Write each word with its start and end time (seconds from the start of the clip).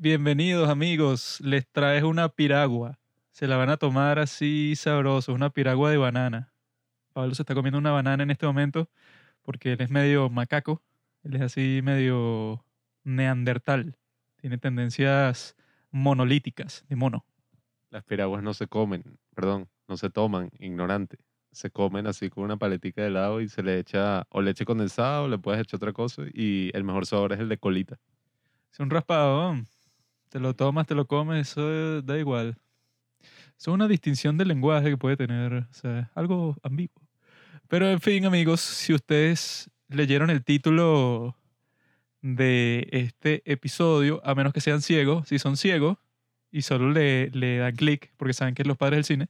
Bienvenidos 0.00 0.68
amigos, 0.68 1.40
les 1.40 1.66
traes 1.66 2.04
una 2.04 2.28
piragua. 2.28 3.00
Se 3.32 3.48
la 3.48 3.56
van 3.56 3.68
a 3.68 3.78
tomar 3.78 4.20
así 4.20 4.76
sabroso, 4.76 5.34
una 5.34 5.50
piragua 5.50 5.90
de 5.90 5.96
banana. 5.96 6.52
Pablo 7.12 7.34
se 7.34 7.42
está 7.42 7.52
comiendo 7.52 7.80
una 7.80 7.90
banana 7.90 8.22
en 8.22 8.30
este 8.30 8.46
momento 8.46 8.88
porque 9.42 9.72
él 9.72 9.80
es 9.80 9.90
medio 9.90 10.30
macaco, 10.30 10.84
él 11.24 11.34
es 11.34 11.42
así 11.42 11.80
medio 11.82 12.64
neandertal, 13.02 13.96
tiene 14.36 14.56
tendencias 14.56 15.56
monolíticas 15.90 16.84
de 16.88 16.94
mono. 16.94 17.26
Las 17.90 18.04
piraguas 18.04 18.40
no 18.40 18.54
se 18.54 18.68
comen, 18.68 19.02
perdón, 19.34 19.68
no 19.88 19.96
se 19.96 20.10
toman, 20.10 20.50
ignorante. 20.60 21.18
Se 21.50 21.72
comen 21.72 22.06
así 22.06 22.30
con 22.30 22.44
una 22.44 22.56
paletica 22.56 23.02
de 23.02 23.08
helado 23.08 23.40
y 23.40 23.48
se 23.48 23.64
le 23.64 23.80
echa 23.80 24.28
o 24.28 24.42
leche 24.42 24.64
condensada 24.64 25.22
o 25.22 25.28
le 25.28 25.38
puedes 25.38 25.60
echar 25.60 25.78
otra 25.78 25.92
cosa 25.92 26.22
y 26.32 26.70
el 26.72 26.84
mejor 26.84 27.04
sabor 27.04 27.32
es 27.32 27.40
el 27.40 27.48
de 27.48 27.58
colita. 27.58 27.98
Es 28.70 28.78
un 28.78 28.90
raspadón. 28.90 29.66
Te 30.28 30.40
lo 30.40 30.54
tomas, 30.54 30.86
te 30.86 30.94
lo 30.94 31.06
comes, 31.06 31.48
eso 31.48 32.02
da 32.02 32.18
igual. 32.18 32.56
Es 33.58 33.66
una 33.66 33.88
distinción 33.88 34.36
de 34.38 34.44
lenguaje 34.44 34.90
que 34.90 34.96
puede 34.96 35.16
tener, 35.16 35.52
o 35.52 35.72
sea, 35.72 36.10
algo 36.14 36.56
ambiguo. 36.62 37.02
Pero 37.68 37.88
en 37.90 38.00
fin, 38.00 38.24
amigos, 38.24 38.60
si 38.60 38.94
ustedes 38.94 39.70
leyeron 39.88 40.30
el 40.30 40.44
título 40.44 41.36
de 42.20 42.88
este 42.92 43.42
episodio, 43.50 44.20
a 44.24 44.34
menos 44.34 44.52
que 44.52 44.60
sean 44.60 44.82
ciegos, 44.82 45.28
si 45.28 45.38
son 45.38 45.56
ciegos 45.56 45.98
y 46.50 46.62
solo 46.62 46.90
le, 46.90 47.30
le 47.30 47.58
dan 47.58 47.76
clic 47.76 48.12
porque 48.16 48.34
saben 48.34 48.54
que 48.54 48.62
es 48.62 48.68
los 48.68 48.76
padres 48.76 48.98
del 48.98 49.04
cine, 49.04 49.28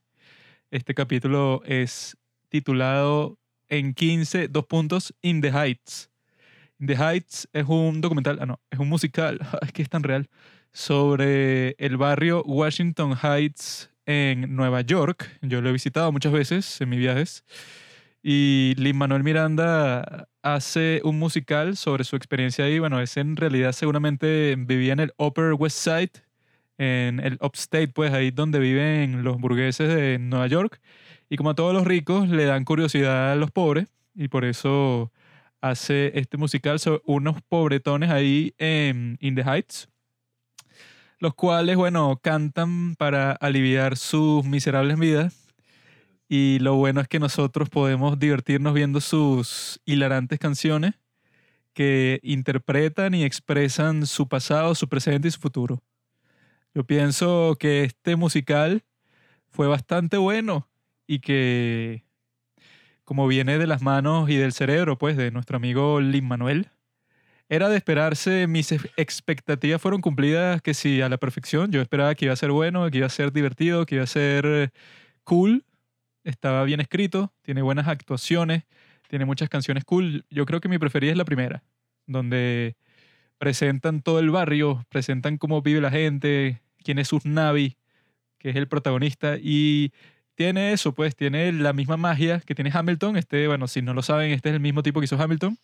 este 0.70 0.94
capítulo 0.94 1.62
es 1.64 2.16
titulado 2.48 3.38
en 3.68 3.94
15, 3.94 4.48
dos 4.48 4.66
puntos, 4.66 5.14
In 5.22 5.40
the 5.40 5.50
Heights. 5.50 6.10
In 6.78 6.86
the 6.86 6.96
Heights 6.96 7.48
es 7.52 7.64
un 7.66 8.00
documental, 8.00 8.38
ah 8.40 8.46
no, 8.46 8.60
es 8.70 8.78
un 8.78 8.88
musical, 8.88 9.40
es 9.62 9.72
que 9.72 9.82
es 9.82 9.88
tan 9.88 10.02
real, 10.02 10.28
sobre 10.78 11.74
el 11.78 11.96
barrio 11.96 12.44
Washington 12.44 13.16
Heights 13.20 13.90
en 14.06 14.54
Nueva 14.54 14.82
York. 14.82 15.28
Yo 15.42 15.60
lo 15.60 15.70
he 15.70 15.72
visitado 15.72 16.12
muchas 16.12 16.30
veces 16.30 16.80
en 16.80 16.88
mis 16.88 17.00
viajes. 17.00 17.44
Y 18.22 18.74
Lin 18.76 18.96
Manuel 18.96 19.24
Miranda 19.24 20.28
hace 20.40 21.00
un 21.02 21.18
musical 21.18 21.76
sobre 21.76 22.04
su 22.04 22.14
experiencia 22.14 22.64
ahí. 22.64 22.78
Bueno, 22.78 23.00
es 23.00 23.16
en 23.16 23.34
realidad 23.34 23.72
seguramente 23.72 24.54
vivía 24.56 24.92
en 24.92 25.00
el 25.00 25.12
Upper 25.16 25.54
West 25.54 25.78
Side, 25.78 26.12
en 26.78 27.18
el 27.18 27.38
Upstate, 27.40 27.88
pues 27.88 28.12
ahí 28.12 28.30
donde 28.30 28.60
viven 28.60 29.24
los 29.24 29.40
burgueses 29.40 29.92
de 29.92 30.20
Nueva 30.20 30.46
York. 30.46 30.80
Y 31.28 31.36
como 31.36 31.50
a 31.50 31.54
todos 31.56 31.74
los 31.74 31.88
ricos, 31.88 32.28
le 32.28 32.44
dan 32.44 32.64
curiosidad 32.64 33.32
a 33.32 33.34
los 33.34 33.50
pobres. 33.50 33.88
Y 34.14 34.28
por 34.28 34.44
eso 34.44 35.10
hace 35.60 36.12
este 36.14 36.36
musical 36.36 36.78
sobre 36.78 37.02
unos 37.04 37.42
pobretones 37.42 38.10
ahí 38.10 38.54
en 38.58 39.18
the 39.18 39.42
Heights 39.42 39.88
los 41.18 41.34
cuales, 41.34 41.76
bueno, 41.76 42.20
cantan 42.22 42.94
para 42.96 43.32
aliviar 43.32 43.96
sus 43.96 44.44
miserables 44.44 44.98
vidas. 44.98 45.48
Y 46.28 46.58
lo 46.60 46.74
bueno 46.76 47.00
es 47.00 47.08
que 47.08 47.18
nosotros 47.18 47.70
podemos 47.70 48.18
divertirnos 48.18 48.74
viendo 48.74 49.00
sus 49.00 49.80
hilarantes 49.86 50.38
canciones 50.38 50.94
que 51.72 52.20
interpretan 52.22 53.14
y 53.14 53.24
expresan 53.24 54.06
su 54.06 54.28
pasado, 54.28 54.74
su 54.74 54.88
presente 54.88 55.28
y 55.28 55.30
su 55.30 55.40
futuro. 55.40 55.82
Yo 56.74 56.84
pienso 56.84 57.56
que 57.58 57.84
este 57.84 58.16
musical 58.16 58.84
fue 59.48 59.68
bastante 59.68 60.16
bueno 60.18 60.68
y 61.06 61.20
que 61.20 62.04
como 63.04 63.26
viene 63.26 63.56
de 63.56 63.66
las 63.66 63.80
manos 63.80 64.28
y 64.28 64.36
del 64.36 64.52
cerebro, 64.52 64.98
pues, 64.98 65.16
de 65.16 65.30
nuestro 65.30 65.56
amigo 65.56 65.98
Lin 66.00 66.26
Manuel, 66.26 66.68
era 67.48 67.68
de 67.68 67.76
esperarse, 67.76 68.46
mis 68.46 68.72
expectativas 68.96 69.80
fueron 69.80 70.00
cumplidas 70.00 70.60
que 70.60 70.74
sí, 70.74 71.00
a 71.00 71.08
la 71.08 71.16
perfección. 71.16 71.70
Yo 71.72 71.80
esperaba 71.80 72.14
que 72.14 72.26
iba 72.26 72.34
a 72.34 72.36
ser 72.36 72.50
bueno, 72.50 72.90
que 72.90 72.98
iba 72.98 73.06
a 73.06 73.10
ser 73.10 73.32
divertido, 73.32 73.86
que 73.86 73.96
iba 73.96 74.04
a 74.04 74.06
ser 74.06 74.72
cool. 75.24 75.64
Estaba 76.24 76.64
bien 76.64 76.80
escrito, 76.80 77.32
tiene 77.42 77.62
buenas 77.62 77.88
actuaciones, 77.88 78.64
tiene 79.08 79.24
muchas 79.24 79.48
canciones 79.48 79.84
cool. 79.84 80.26
Yo 80.30 80.44
creo 80.44 80.60
que 80.60 80.68
mi 80.68 80.78
preferida 80.78 81.12
es 81.12 81.16
la 81.16 81.24
primera, 81.24 81.62
donde 82.06 82.76
presentan 83.38 84.02
todo 84.02 84.18
el 84.18 84.30
barrio, 84.30 84.84
presentan 84.90 85.38
cómo 85.38 85.62
vive 85.62 85.80
la 85.80 85.90
gente, 85.90 86.60
quién 86.82 86.98
es 86.98 87.12
Usnavi, 87.12 87.76
que 88.38 88.50
es 88.50 88.56
el 88.56 88.68
protagonista, 88.68 89.36
y 89.40 89.92
tiene 90.34 90.72
eso, 90.72 90.92
pues, 90.92 91.16
tiene 91.16 91.52
la 91.52 91.72
misma 91.72 91.96
magia 91.96 92.40
que 92.40 92.54
tiene 92.54 92.70
Hamilton. 92.72 93.16
Este, 93.16 93.48
bueno, 93.48 93.66
si 93.68 93.82
no 93.82 93.94
lo 93.94 94.02
saben, 94.02 94.32
este 94.32 94.50
es 94.50 94.54
el 94.54 94.60
mismo 94.60 94.82
tipo 94.82 95.00
que 95.00 95.04
hizo 95.06 95.20
Hamilton. 95.20 95.58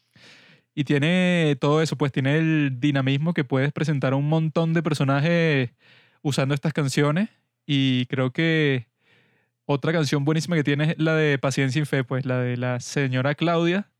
Y 0.75 0.85
tiene 0.85 1.57
todo 1.61 1.83
eso, 1.83 1.97
pues 1.97 2.13
tiene 2.13 2.37
el 2.39 2.81
dinamismo 2.81 3.33
que 3.35 3.45
puedes 3.45 3.73
presentar 3.73 4.13
a 4.13 4.17
un 4.17 4.29
montón 4.29 4.75
de 4.75 4.83
personajes 4.83 5.71
usando 6.23 6.55
estas 6.55 6.73
canciones. 6.73 7.31
Y 7.67 8.07
creo 8.07 8.33
que 8.33 8.89
otra 9.67 9.93
canción 9.93 10.25
buenísima 10.25 10.57
que 10.57 10.65
tiene 10.65 10.93
es 10.93 10.99
la 10.99 11.15
de 11.15 11.39
Paciencia 11.39 11.81
sin 11.81 11.87
Fe, 11.87 12.05
pues 12.05 12.27
la 12.27 12.41
de 12.41 12.57
la 12.57 12.81
señora 12.81 13.35
Claudia, 13.35 13.91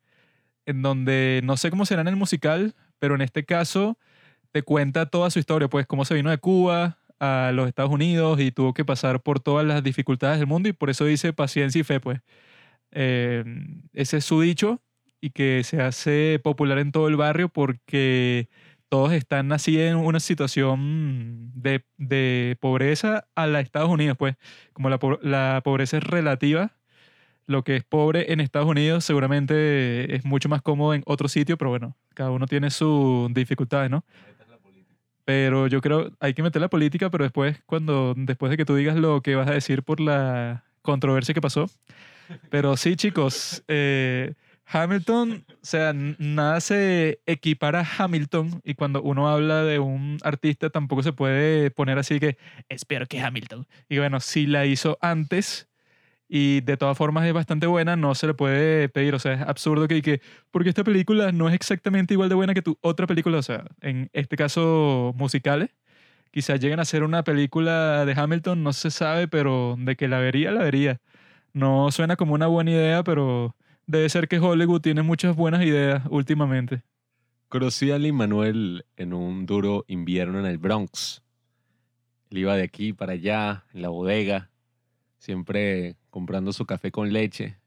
en 0.67 0.83
donde 0.83 1.41
no 1.45 1.57
sé 1.57 1.71
cómo 1.71 1.87
será 1.87 2.03
en 2.03 2.09
el 2.09 2.17
musical, 2.17 2.75
pero 2.99 3.15
en 3.15 3.23
este 3.23 3.45
caso 3.45 3.99
te 4.53 4.63
cuenta 4.63 5.07
toda 5.07 5.31
su 5.31 5.39
historia, 5.39 5.69
pues 5.69 5.87
cómo 5.87 6.05
se 6.05 6.15
vino 6.15 6.31
de 6.31 6.39
Cuba 6.39 6.99
a 7.21 7.53
los 7.55 7.69
Estados 7.69 7.93
Unidos 7.93 8.41
y 8.41 8.53
tuvo 8.53 8.75
que 8.75 8.85
pasar 8.85 9.23
por 9.23 9.41
todas 9.41 9.67
las 9.67 9.83
dificultades 9.83 10.39
del 10.39 10.49
mundo 10.49 10.69
y 10.69 10.73
por 10.73 10.91
eso 10.91 11.05
dice 11.07 11.33
paciencia 11.33 11.81
y 11.81 11.85
fe, 11.85 12.01
pues. 12.01 12.21
Eh, 12.93 13.45
ese 13.93 14.19
es 14.19 14.25
su 14.25 14.41
dicho 14.41 14.81
y 15.25 15.31
que 15.31 15.65
se 15.65 15.81
hace 15.81 16.39
popular 16.45 16.77
en 16.77 16.93
todo 16.93 17.09
el 17.09 17.17
barrio 17.17 17.49
porque 17.49 18.51
todos 18.91 19.15
están 19.15 19.53
así 19.53 19.81
en 19.81 19.97
una 19.97 20.21
situación 20.21 21.51
de, 21.55 21.83
de 21.97 22.59
pobreza 22.61 23.27
a 23.35 23.47
la 23.47 23.61
Estados 23.61 23.89
Unidos, 23.89 24.19
pues 24.19 24.37
como 24.75 24.91
la, 24.91 24.99
la 25.23 25.63
pobreza 25.65 25.97
es 25.97 26.05
relativa, 26.05 26.73
lo 27.47 27.65
que 27.65 27.77
es 27.77 27.85
pobre 27.85 28.35
en 28.35 28.41
Estados 28.41 28.69
Unidos 28.69 29.07
seguramente 29.07 30.15
es 30.15 30.27
mucho 30.27 30.51
más 30.51 30.61
cómodo 30.61 30.93
en 30.93 31.03
otro 31.07 31.27
sitio, 31.29 31.57
pero 31.57 31.71
bueno, 31.71 31.97
cada 32.13 32.31
uno 32.31 32.47
tiene 32.47 32.69
sus 32.69 33.33
dificultades, 33.33 33.91
¿no? 33.91 34.05
Pero 35.25 35.69
yo 35.69 35.81
creo, 35.81 36.13
hay 36.21 36.35
que 36.35 36.43
meter 36.43 36.61
la 36.61 36.69
política, 36.69 37.09
pero 37.09 37.25
después, 37.25 37.63
cuando, 37.65 38.13
después 38.15 38.51
de 38.51 38.59
que 38.59 38.67
tú 38.67 38.77
digas 38.77 38.97
lo 38.97 39.23
que 39.23 39.37
vas 39.37 39.49
a 39.49 39.55
decir 39.55 39.85
por 39.85 40.01
la 40.01 40.65
controversia 40.83 41.33
que 41.33 41.41
pasó. 41.41 41.65
Pero 42.51 42.77
sí, 42.77 42.97
chicos, 42.97 43.65
eh, 43.69 44.35
Hamilton, 44.67 45.45
o 45.49 45.55
sea, 45.63 45.93
nada 45.93 46.61
se 46.61 47.21
equipara 47.27 47.81
a 47.81 48.05
Hamilton 48.05 48.61
y 48.65 48.75
cuando 48.75 49.03
uno 49.03 49.29
habla 49.29 49.63
de 49.63 49.79
un 49.79 50.19
artista 50.23 50.71
tampoco 50.71 51.03
se 51.03 51.13
puede 51.13 51.71
poner 51.71 51.99
así 51.99 52.19
que 52.19 52.39
espero 52.69 53.07
que 53.07 53.21
Hamilton. 53.21 53.67
Y 53.89 53.99
bueno, 53.99 54.21
si 54.21 54.47
la 54.47 54.65
hizo 54.67 54.99
antes 55.01 55.69
y 56.29 56.63
de 56.63 56.77
todas 56.77 56.97
formas 56.97 57.27
es 57.27 57.33
bastante 57.35 57.67
buena, 57.67 57.97
no 57.97 58.15
se 58.15 58.27
le 58.27 58.35
puede 58.35 58.89
pedir, 58.89 59.15
o 59.15 59.19
sea, 59.19 59.35
es 59.35 59.43
absurdo 59.43 59.87
que, 59.87 60.01
que 60.03 60.21
porque 60.51 60.71
esta 60.71 60.85
película 60.85 61.31
no 61.33 61.49
es 61.49 61.55
exactamente 61.55 62.15
igual 62.15 62.29
de 62.31 62.35
buena 62.35 62.55
que 62.55 62.63
tu 62.63 62.79
otra 62.81 63.07
película, 63.07 63.39
o 63.39 63.43
sea, 63.43 63.65
en 63.81 64.11
este 64.13 64.37
caso 64.37 65.13
musicales. 65.17 65.71
Quizás 66.31 66.59
lleguen 66.59 66.81
a 66.81 66.85
ser 66.85 67.05
una 67.05 67.23
película 67.23 68.05
de 68.05 68.13
Hamilton, 68.13 68.63
no 68.65 68.73
se 68.73 68.91
sabe, 68.91 69.29
pero 69.29 69.77
de 69.79 69.95
que 69.97 70.09
la 70.09 70.19
vería, 70.19 70.51
la 70.51 70.65
vería. 70.65 71.01
No 71.53 71.93
suena 71.93 72.17
como 72.17 72.35
una 72.35 72.49
buena 72.49 72.73
idea, 72.73 73.05
pero 73.05 73.55
Debe 73.87 74.09
ser 74.09 74.29
que 74.29 74.39
Hollywood 74.39 74.81
tiene 74.81 75.03
muchas 75.03 75.37
buenas 75.37 75.63
ideas 75.63 76.03
últimamente. 76.09 76.83
Conocí 77.49 77.91
a 77.91 77.99
Lin 77.99 78.15
Manuel 78.15 78.87
en 78.97 79.13
un 79.13 79.45
duro 79.45 79.85
invierno 79.89 80.41
en 80.41 80.47
el 80.47 80.57
Bronx. 80.57 81.23
Él 82.31 82.39
iba 82.39 82.57
de 82.57 82.63
aquí 82.63 82.95
para 82.95 83.13
allá, 83.13 83.65
en 83.75 83.83
la 83.83 83.91
bodega, 83.91 84.51
siempre 85.19 85.97
comprando 86.09 86.53
su 86.53 86.65
café 86.65 86.91
con 86.91 87.13
leche. 87.13 87.59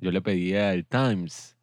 Yo 0.00 0.12
le 0.12 0.22
pedía 0.22 0.72
el 0.72 0.86
Times 0.86 1.56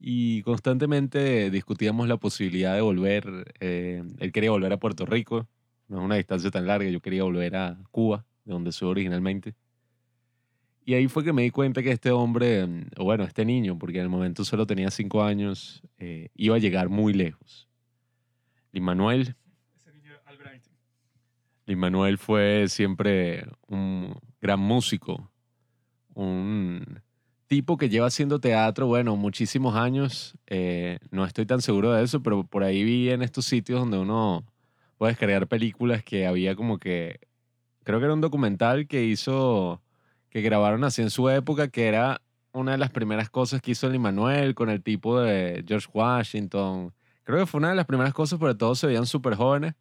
y 0.00 0.42
constantemente 0.42 1.48
discutíamos 1.50 2.08
la 2.08 2.16
posibilidad 2.16 2.74
de 2.74 2.80
volver. 2.80 3.54
Eh, 3.60 4.02
él 4.18 4.32
quería 4.32 4.50
volver 4.50 4.72
a 4.72 4.78
Puerto 4.78 5.06
Rico, 5.06 5.46
no 5.86 5.98
es 5.98 6.04
una 6.04 6.16
distancia 6.16 6.50
tan 6.50 6.66
larga, 6.66 6.90
yo 6.90 7.00
quería 7.00 7.22
volver 7.22 7.54
a 7.54 7.78
Cuba, 7.92 8.26
de 8.44 8.52
donde 8.52 8.72
soy 8.72 8.88
originalmente. 8.90 9.54
Y 10.84 10.94
ahí 10.94 11.06
fue 11.06 11.22
que 11.22 11.32
me 11.32 11.42
di 11.42 11.50
cuenta 11.50 11.82
que 11.82 11.92
este 11.92 12.10
hombre, 12.10 12.66
mm, 12.66 12.86
o 12.98 13.04
bueno, 13.04 13.24
este 13.24 13.44
niño, 13.44 13.78
porque 13.78 13.98
en 13.98 14.04
el 14.04 14.08
momento 14.08 14.44
solo 14.44 14.66
tenía 14.66 14.90
cinco 14.90 15.22
años, 15.22 15.82
eh, 15.98 16.28
iba 16.34 16.56
a 16.56 16.58
llegar 16.58 16.88
muy 16.88 17.12
lejos. 17.12 17.68
Lin 18.72 18.84
Manuel. 18.84 19.36
Lin 21.66 21.78
Manuel 21.78 22.18
fue 22.18 22.68
siempre 22.68 23.46
un 23.68 24.14
gran 24.40 24.58
músico, 24.58 25.30
un 26.14 27.00
tipo 27.46 27.76
que 27.76 27.88
lleva 27.88 28.06
haciendo 28.06 28.40
teatro, 28.40 28.88
bueno, 28.88 29.14
muchísimos 29.14 29.76
años. 29.76 30.36
Eh, 30.48 30.98
no 31.10 31.24
estoy 31.24 31.46
tan 31.46 31.62
seguro 31.62 31.92
de 31.92 32.02
eso, 32.02 32.20
pero 32.22 32.44
por 32.44 32.64
ahí 32.64 32.82
vi 32.82 33.10
en 33.10 33.22
estos 33.22 33.44
sitios 33.44 33.78
donde 33.78 33.98
uno 33.98 34.44
puede 34.98 35.14
crear 35.14 35.46
películas 35.46 36.02
que 36.02 36.26
había 36.26 36.56
como 36.56 36.78
que, 36.78 37.20
creo 37.84 38.00
que 38.00 38.06
era 38.06 38.14
un 38.14 38.20
documental 38.20 38.88
que 38.88 39.04
hizo 39.04 39.80
que 40.32 40.40
grabaron 40.40 40.82
así 40.82 41.02
en 41.02 41.10
su 41.10 41.28
época, 41.28 41.68
que 41.68 41.86
era 41.86 42.22
una 42.52 42.72
de 42.72 42.78
las 42.78 42.90
primeras 42.90 43.28
cosas 43.28 43.60
que 43.60 43.72
hizo 43.72 43.86
el 43.86 43.98
Manuel 43.98 44.54
con 44.54 44.70
el 44.70 44.82
tipo 44.82 45.20
de 45.20 45.62
George 45.68 45.88
Washington. 45.92 46.94
Creo 47.22 47.40
que 47.40 47.46
fue 47.46 47.58
una 47.58 47.68
de 47.68 47.74
las 47.74 47.84
primeras 47.84 48.14
cosas, 48.14 48.38
porque 48.38 48.54
todos 48.54 48.78
se 48.78 48.86
veían 48.86 49.04
súper 49.04 49.34
jóvenes. 49.34 49.74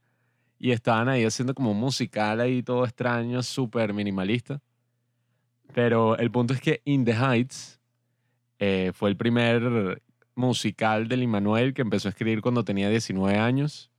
y 0.59 0.71
estaban 0.71 1.07
ahí 1.07 1.23
haciendo 1.23 1.55
como 1.55 1.71
un 1.71 1.79
musical 1.79 2.41
ahí 2.41 2.61
todo 2.63 2.83
extraño, 2.83 3.41
súper 3.41 3.93
minimalista. 3.93 4.61
Pero 5.73 6.17
el 6.17 6.29
punto 6.29 6.53
es 6.53 6.59
que 6.59 6.81
In 6.83 7.05
the 7.05 7.13
Heights 7.13 7.79
eh, 8.59 8.91
fue 8.93 9.09
el 9.09 9.15
primer 9.15 10.01
musical 10.35 11.07
de 11.07 11.15
Lin-Manuel 11.15 11.73
que 11.73 11.81
empezó 11.81 12.09
a 12.09 12.11
escribir 12.11 12.41
cuando 12.41 12.65
tenía 12.65 12.89
19 12.89 13.37
años. 13.39 13.89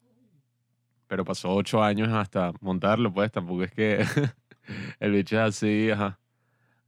Pero 1.09 1.25
pasó 1.25 1.55
8 1.55 1.83
años 1.83 2.11
hasta 2.11 2.53
montarlo, 2.61 3.11
pues 3.11 3.33
tampoco 3.33 3.65
es 3.65 3.73
que 3.73 4.05
el 5.01 5.13
bicho 5.13 5.37
es 5.37 5.43
así, 5.43 5.91
ajá. 5.91 6.19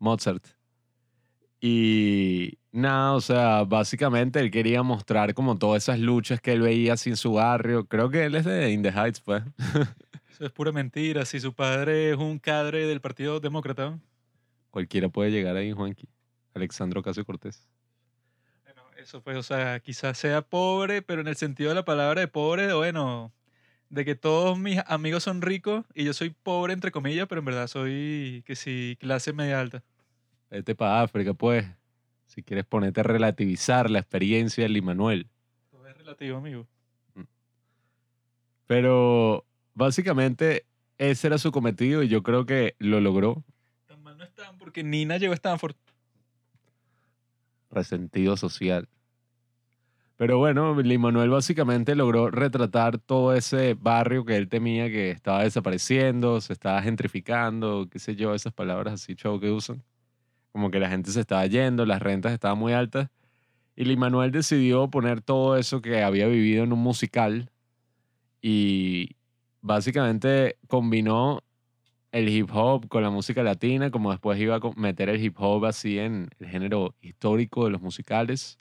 Mozart. 0.05 0.47
Y 1.61 2.59
nada, 2.73 3.15
o 3.15 3.21
sea, 3.23 3.65
básicamente 3.65 4.39
él 4.39 4.51
quería 4.51 4.83
mostrar 4.83 5.33
como 5.33 5.59
todas 5.59 5.83
esas 5.83 5.99
luchas 5.99 6.41
que 6.41 6.53
él 6.53 6.61
veía 6.61 6.97
sin 6.99 7.17
su 7.17 7.33
barrio. 7.33 7.89
Creo 7.89 8.11
que 8.11 8.27
él 8.27 8.35
es 8.35 8.45
de 8.45 8.71
In 8.71 8.83
the 8.83 8.91
Heights, 8.91 9.21
pues. 9.21 9.43
Eso 10.31 10.45
es 10.45 10.53
pura 10.53 10.73
mentira. 10.73 11.25
Si 11.25 11.41
su 11.41 11.55
padre 11.55 12.11
es 12.11 12.19
un 12.19 12.39
cadre 12.39 12.87
del 12.87 13.01
Partido 13.01 13.41
Demócrata. 13.41 13.99
Cualquiera 14.71 15.09
puede 15.09 15.31
llegar 15.31 15.57
ahí, 15.57 15.73
Juanqui. 15.73 16.07
Alexandro 16.53 17.03
Casio 17.03 17.25
Cortés. 17.25 17.67
Bueno, 18.65 18.83
eso 18.99 19.23
pues, 19.23 19.39
o 19.39 19.43
sea, 19.43 19.81
quizás 19.81 20.19
sea 20.19 20.43
pobre, 20.43 21.01
pero 21.01 21.23
en 21.23 21.29
el 21.29 21.37
sentido 21.37 21.71
de 21.71 21.77
la 21.77 21.85
palabra 21.85 22.21
de 22.21 22.29
pobre, 22.29 22.75
bueno, 22.75 23.33
de 23.89 24.05
que 24.05 24.17
todos 24.17 24.59
mis 24.59 24.81
amigos 24.87 25.23
son 25.23 25.41
ricos 25.41 25.87
y 25.95 26.05
yo 26.05 26.13
soy 26.13 26.31
pobre, 26.31 26.75
entre 26.75 26.91
comillas, 26.91 27.27
pero 27.27 27.39
en 27.39 27.45
verdad 27.47 27.69
soy, 27.69 28.43
que 28.45 28.55
sí, 28.55 28.99
clase 29.01 29.33
media 29.33 29.61
alta. 29.61 29.83
Vete 30.55 30.77
para 30.77 31.03
África, 31.03 31.35
pues. 31.35 31.67
Si 32.27 32.45
quieres 32.45 32.65
ponerte 32.65 33.01
a 33.01 33.03
relativizar 33.03 33.91
la 33.91 33.99
experiencia 33.99 34.63
del 34.63 34.77
Immanuel. 34.77 35.29
Todo 35.73 35.85
es 35.89 35.99
relativo, 35.99 36.39
amigo. 36.39 36.69
Pero 38.69 39.45
básicamente 39.75 40.65
ese 40.97 41.27
era 41.27 41.39
su 41.39 41.51
cometido 41.51 42.05
y 42.05 42.09
yo 42.09 42.23
creo 42.23 42.47
que 42.47 42.77
lo 42.79 43.01
logró. 43.01 43.43
Tan 43.89 44.01
mal 44.05 44.17
no 44.17 44.23
están 44.23 44.57
porque 44.57 44.85
Nina 44.85 45.17
llegó 45.17 45.33
a 45.33 45.35
Stanford. 45.35 45.75
Resentido 47.73 48.37
social. 48.37 48.89
Pero 50.17 50.39
bueno, 50.39 50.73
Manuel 50.77 51.31
básicamente 51.31 51.97
logró 51.97 52.31
retratar 52.31 52.99
todo 52.99 53.35
ese 53.35 53.75
barrio 53.75 54.25
que 54.25 54.37
él 54.37 54.49
temía 54.49 54.89
que 54.89 55.11
estaba 55.11 55.43
desapareciendo, 55.43 56.41
se 56.41 56.53
estaba 56.53 56.81
gentrificando, 56.81 57.89
qué 57.91 57.99
sé 57.99 58.15
yo, 58.15 58.37
esas 58.37 58.53
palabras 58.53 58.95
así 58.95 59.17
chau 59.17 59.41
que 59.41 59.51
usan 59.51 59.83
como 60.55 60.71
que 60.71 60.79
la 60.79 60.89
gente 60.89 61.11
se 61.11 61.19
estaba 61.19 61.45
yendo, 61.47 61.85
las 61.85 62.01
rentas 62.01 62.33
estaban 62.33 62.57
muy 62.57 62.73
altas. 62.73 63.11
Y 63.75 63.87
Lin 63.87 63.99
Manuel 63.99 64.31
decidió 64.31 64.89
poner 64.89 65.21
todo 65.21 65.57
eso 65.57 65.83
que 65.83 66.05
había 66.05 66.29
vivido 66.29 66.63
en 66.63 66.73
un 66.73 66.79
musical 66.79 67.51
y 68.41 69.17
básicamente 69.63 70.57
combinó 70.69 71.43
el 72.13 72.29
hip 72.29 72.51
hop 72.53 72.87
con 72.87 73.03
la 73.03 73.11
música 73.11 73.43
latina, 73.43 73.91
como 73.91 74.13
después 74.13 74.39
iba 74.39 74.55
a 74.55 74.61
meter 74.77 75.09
el 75.09 75.21
hip 75.21 75.35
hop 75.41 75.65
así 75.65 75.99
en 75.99 76.29
el 76.39 76.47
género 76.47 76.95
histórico 77.01 77.65
de 77.65 77.73
los 77.73 77.83
musicales. 77.83 78.61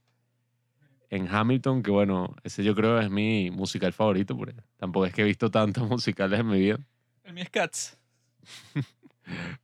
En 1.12 1.28
Hamilton, 1.28 1.84
que 1.84 1.92
bueno, 1.92 2.36
ese 2.44 2.64
yo 2.64 2.74
creo 2.74 3.00
es 3.00 3.12
mi 3.12 3.52
musical 3.52 3.94
favorito, 3.94 4.36
porque 4.36 4.56
tampoco 4.78 5.06
es 5.06 5.14
que 5.14 5.22
he 5.22 5.26
visto 5.26 5.52
tantos 5.52 5.88
musicales 5.88 6.40
en 6.40 6.48
mi 6.48 6.58
vida. 6.58 6.80
El 7.24 7.34
mío 7.34 7.44
es 7.44 7.52
Cats. 7.52 8.00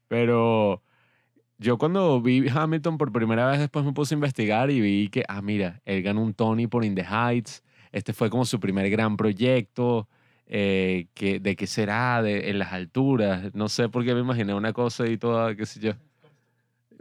Pero 0.07 0.83
yo 1.59 1.77
cuando 1.77 2.21
vi 2.21 2.47
Hamilton 2.47 2.97
por 2.97 3.11
primera 3.11 3.45
vez 3.45 3.59
después 3.59 3.83
me 3.83 3.91
puse 3.91 4.15
a 4.15 4.17
investigar 4.17 4.71
y 4.71 4.79
vi 4.79 5.09
que, 5.09 5.25
ah, 5.27 5.41
mira, 5.41 5.81
él 5.83 6.01
ganó 6.01 6.23
un 6.23 6.33
Tony 6.33 6.67
por 6.67 6.85
In 6.85 6.95
the 6.95 7.03
Heights. 7.03 7.63
Este 7.91 8.13
fue 8.13 8.29
como 8.29 8.45
su 8.45 8.61
primer 8.61 8.89
gran 8.89 9.17
proyecto. 9.17 10.07
Eh, 10.45 11.07
que, 11.13 11.41
¿De 11.41 11.57
qué 11.57 11.67
será? 11.67 12.21
De, 12.23 12.49
en 12.49 12.59
las 12.59 12.71
alturas. 12.71 13.53
No 13.53 13.67
sé 13.67 13.89
por 13.89 14.05
qué 14.05 14.13
me 14.13 14.21
imaginé 14.21 14.53
una 14.53 14.71
cosa 14.71 15.05
y 15.05 15.17
toda, 15.17 15.53
qué 15.53 15.65
sé 15.65 15.81
yo. 15.81 15.91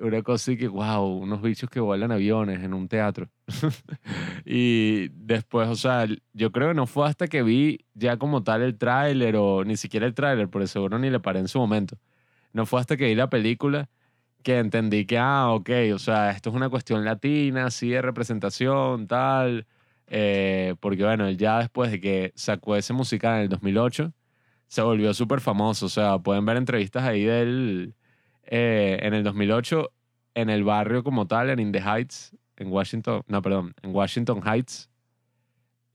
Una 0.01 0.23
cosa 0.23 0.51
y 0.51 0.57
que, 0.57 0.67
wow, 0.67 1.07
unos 1.07 1.41
bichos 1.41 1.71
que 1.71 1.79
vuelan 1.79 2.11
aviones 2.11 2.61
en 2.61 2.75
un 2.75 2.89
teatro. 2.89 3.29
y 4.45 5.09
después, 5.11 5.69
o 5.69 5.77
sea, 5.77 6.05
yo 6.33 6.51
creo 6.51 6.69
que 6.69 6.75
no 6.75 6.87
fue 6.89 7.07
hasta 7.07 7.29
que 7.29 7.45
vi 7.45 7.87
ya 7.95 8.17
como 8.17 8.43
tal 8.43 8.63
el 8.63 8.77
tráiler 8.77 9.37
o 9.37 9.65
ni 9.65 9.77
siquiera 9.77 10.05
el 10.07 10.15
tráiler, 10.15 10.49
por 10.49 10.67
seguro 10.67 10.99
ni 10.99 11.11
le 11.11 11.21
paré 11.21 11.39
en 11.39 11.49
su 11.49 11.61
momento. 11.61 11.97
No 12.53 12.67
fue 12.67 12.81
hasta 12.81 12.97
que 12.97 13.07
vi 13.07 13.15
la 13.15 13.31
película 13.31 13.89
que 14.43 14.59
entendí 14.59 15.07
que, 15.07 15.19
ah, 15.19 15.51
ok, 15.51 15.71
o 15.95 15.99
sea, 15.99 16.31
esto 16.31 16.51
es 16.51 16.57
una 16.57 16.69
cuestión 16.71 17.05
latina, 17.05 17.71
sí, 17.71 17.91
de 17.91 18.03
representación, 18.03 19.07
tal. 19.07 19.67
Eh, 20.09 20.75
porque 20.81 21.05
bueno, 21.05 21.31
ya 21.31 21.59
después 21.59 21.91
de 21.91 22.01
que 22.01 22.33
sacó 22.35 22.77
ese 22.77 22.93
musical 22.95 23.37
en 23.37 23.43
el 23.43 23.49
2008, 23.51 24.13
se 24.69 24.83
volvió 24.83 25.15
súper 25.15 25.41
famoso. 25.41 25.87
O 25.87 25.89
sea, 25.89 26.19
pueden 26.19 26.45
ver 26.47 26.57
entrevistas 26.57 27.05
ahí 27.05 27.25
de 27.25 27.43
él 27.43 27.95
eh, 28.45 28.99
en 29.03 29.15
el 29.15 29.25
2008 29.25 29.93
en 30.41 30.51
el 30.51 30.63
barrio 30.63 31.03
como 31.03 31.27
tal, 31.27 31.51
en 31.51 31.59
In 31.59 31.73
the 31.73 31.81
Heights, 31.81 32.37
en 32.57 32.71
Washington, 32.71 33.23
no, 33.27 33.43
perdón, 33.43 33.75
en 33.83 33.95
Washington 33.95 34.41
Heights. 34.45 34.89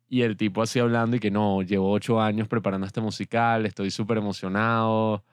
Y 0.10 0.22
el 0.22 0.36
tipo 0.36 0.62
así 0.62 0.80
hablando 0.80 1.16
y 1.16 1.20
que 1.20 1.32
no, 1.32 1.62
llevo 1.62 1.92
ocho 1.92 2.22
años 2.22 2.48
preparando 2.50 2.86
este 2.86 3.00
musical, 3.00 3.66
estoy 3.66 3.90
súper 3.90 4.18
emocionado. 4.18 5.24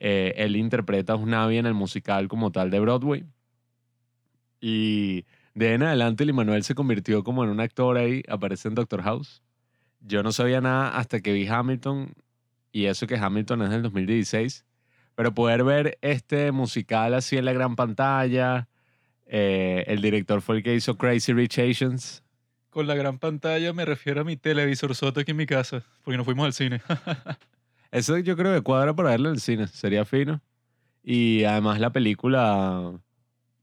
Eh, 0.00 0.32
él 0.36 0.56
interpreta 0.56 1.12
a 1.12 1.16
un 1.16 1.30
Navi 1.30 1.58
en 1.58 1.66
el 1.66 1.74
musical 1.74 2.26
como 2.26 2.50
tal 2.50 2.70
de 2.70 2.80
Broadway. 2.80 3.24
Y 4.60 5.26
de 5.54 5.74
en 5.74 5.82
adelante, 5.82 6.24
Lin 6.24 6.34
Manuel 6.34 6.64
se 6.64 6.74
convirtió 6.74 7.22
como 7.22 7.44
en 7.44 7.50
un 7.50 7.60
actor 7.60 7.98
ahí, 7.98 8.22
aparece 8.28 8.68
en 8.68 8.74
Doctor 8.74 9.02
House. 9.02 9.42
Yo 10.00 10.22
no 10.22 10.32
sabía 10.32 10.62
nada 10.62 10.96
hasta 10.96 11.20
que 11.20 11.32
vi 11.32 11.46
Hamilton, 11.46 12.14
y 12.72 12.86
eso 12.86 13.06
que 13.06 13.16
Hamilton 13.16 13.62
es 13.62 13.70
del 13.70 13.82
2016. 13.82 14.64
Pero 15.14 15.34
poder 15.34 15.64
ver 15.64 15.98
este 16.00 16.50
musical 16.50 17.12
así 17.12 17.36
en 17.36 17.44
la 17.44 17.52
gran 17.52 17.76
pantalla, 17.76 18.68
eh, 19.26 19.84
el 19.86 20.00
director 20.00 20.40
fue 20.40 20.56
el 20.56 20.62
que 20.62 20.74
hizo 20.74 20.96
Crazy 20.96 21.34
Rich 21.34 21.58
Asians. 21.58 22.22
Con 22.70 22.86
la 22.86 22.94
gran 22.94 23.18
pantalla 23.18 23.72
me 23.74 23.84
refiero 23.84 24.22
a 24.22 24.24
mi 24.24 24.36
televisor 24.36 24.94
soto 24.94 25.20
aquí 25.20 25.32
en 25.32 25.36
mi 25.36 25.46
casa, 25.46 25.82
porque 26.04 26.16
no 26.16 26.24
fuimos 26.24 26.46
al 26.46 26.52
cine. 26.54 26.80
Eso 27.90 28.18
yo 28.18 28.36
creo 28.36 28.54
que 28.54 28.62
cuadra 28.62 28.94
para 28.94 29.10
verlo 29.10 29.28
en 29.30 29.34
el 29.34 29.40
cine, 29.40 29.66
sería 29.66 30.04
fino. 30.04 30.40
Y 31.02 31.44
además 31.44 31.80
la 31.80 31.90
película... 31.90 32.92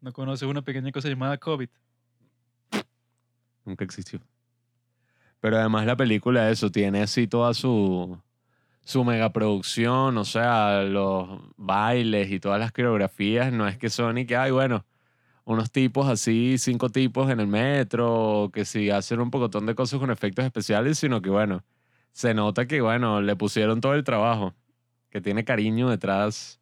¿No 0.02 0.14
conoces 0.14 0.48
una 0.48 0.62
pequeña 0.62 0.92
cosa 0.92 1.10
llamada 1.10 1.38
COVID? 1.38 1.70
Nunca 3.66 3.86
existió. 3.86 4.20
Pero 5.40 5.58
además 5.58 5.86
la 5.86 5.96
película, 5.96 6.50
eso, 6.50 6.72
tiene 6.72 7.02
así 7.02 7.28
toda 7.28 7.54
su, 7.54 8.20
su 8.82 9.04
megaproducción, 9.04 10.18
o 10.18 10.26
sea, 10.26 10.84
los 10.84 11.42
bailes 11.58 12.32
y 12.32 12.40
todas 12.40 12.60
las 12.60 12.72
coreografías, 12.72 13.52
no 13.52 13.68
es 13.68 13.78
que 13.78 13.90
son 13.90 14.16
ni 14.16 14.26
que, 14.26 14.36
hay, 14.36 14.52
bueno, 14.52 14.86
unos 15.46 15.72
tipos 15.72 16.08
así, 16.08 16.58
cinco 16.58 16.90
tipos 16.90 17.30
en 17.30 17.40
el 17.40 17.48
metro, 17.48 18.50
que 18.54 18.66
sí 18.66 18.90
hacen 18.90 19.20
un 19.20 19.32
pocotón 19.32 19.66
de 19.66 19.76
cosas 19.76 20.00
con 20.00 20.12
efectos 20.12 20.44
especiales, 20.46 20.98
sino 20.98 21.22
que, 21.22 21.30
bueno, 21.30 21.64
se 22.18 22.34
nota 22.34 22.66
que, 22.66 22.82
bueno, 22.82 23.22
le 23.22 23.36
pusieron 23.36 23.80
todo 23.80 23.94
el 23.94 24.04
trabajo, 24.04 24.56
que 25.12 25.22
tiene 25.22 25.46
cariño 25.46 25.88
detrás 25.88 26.60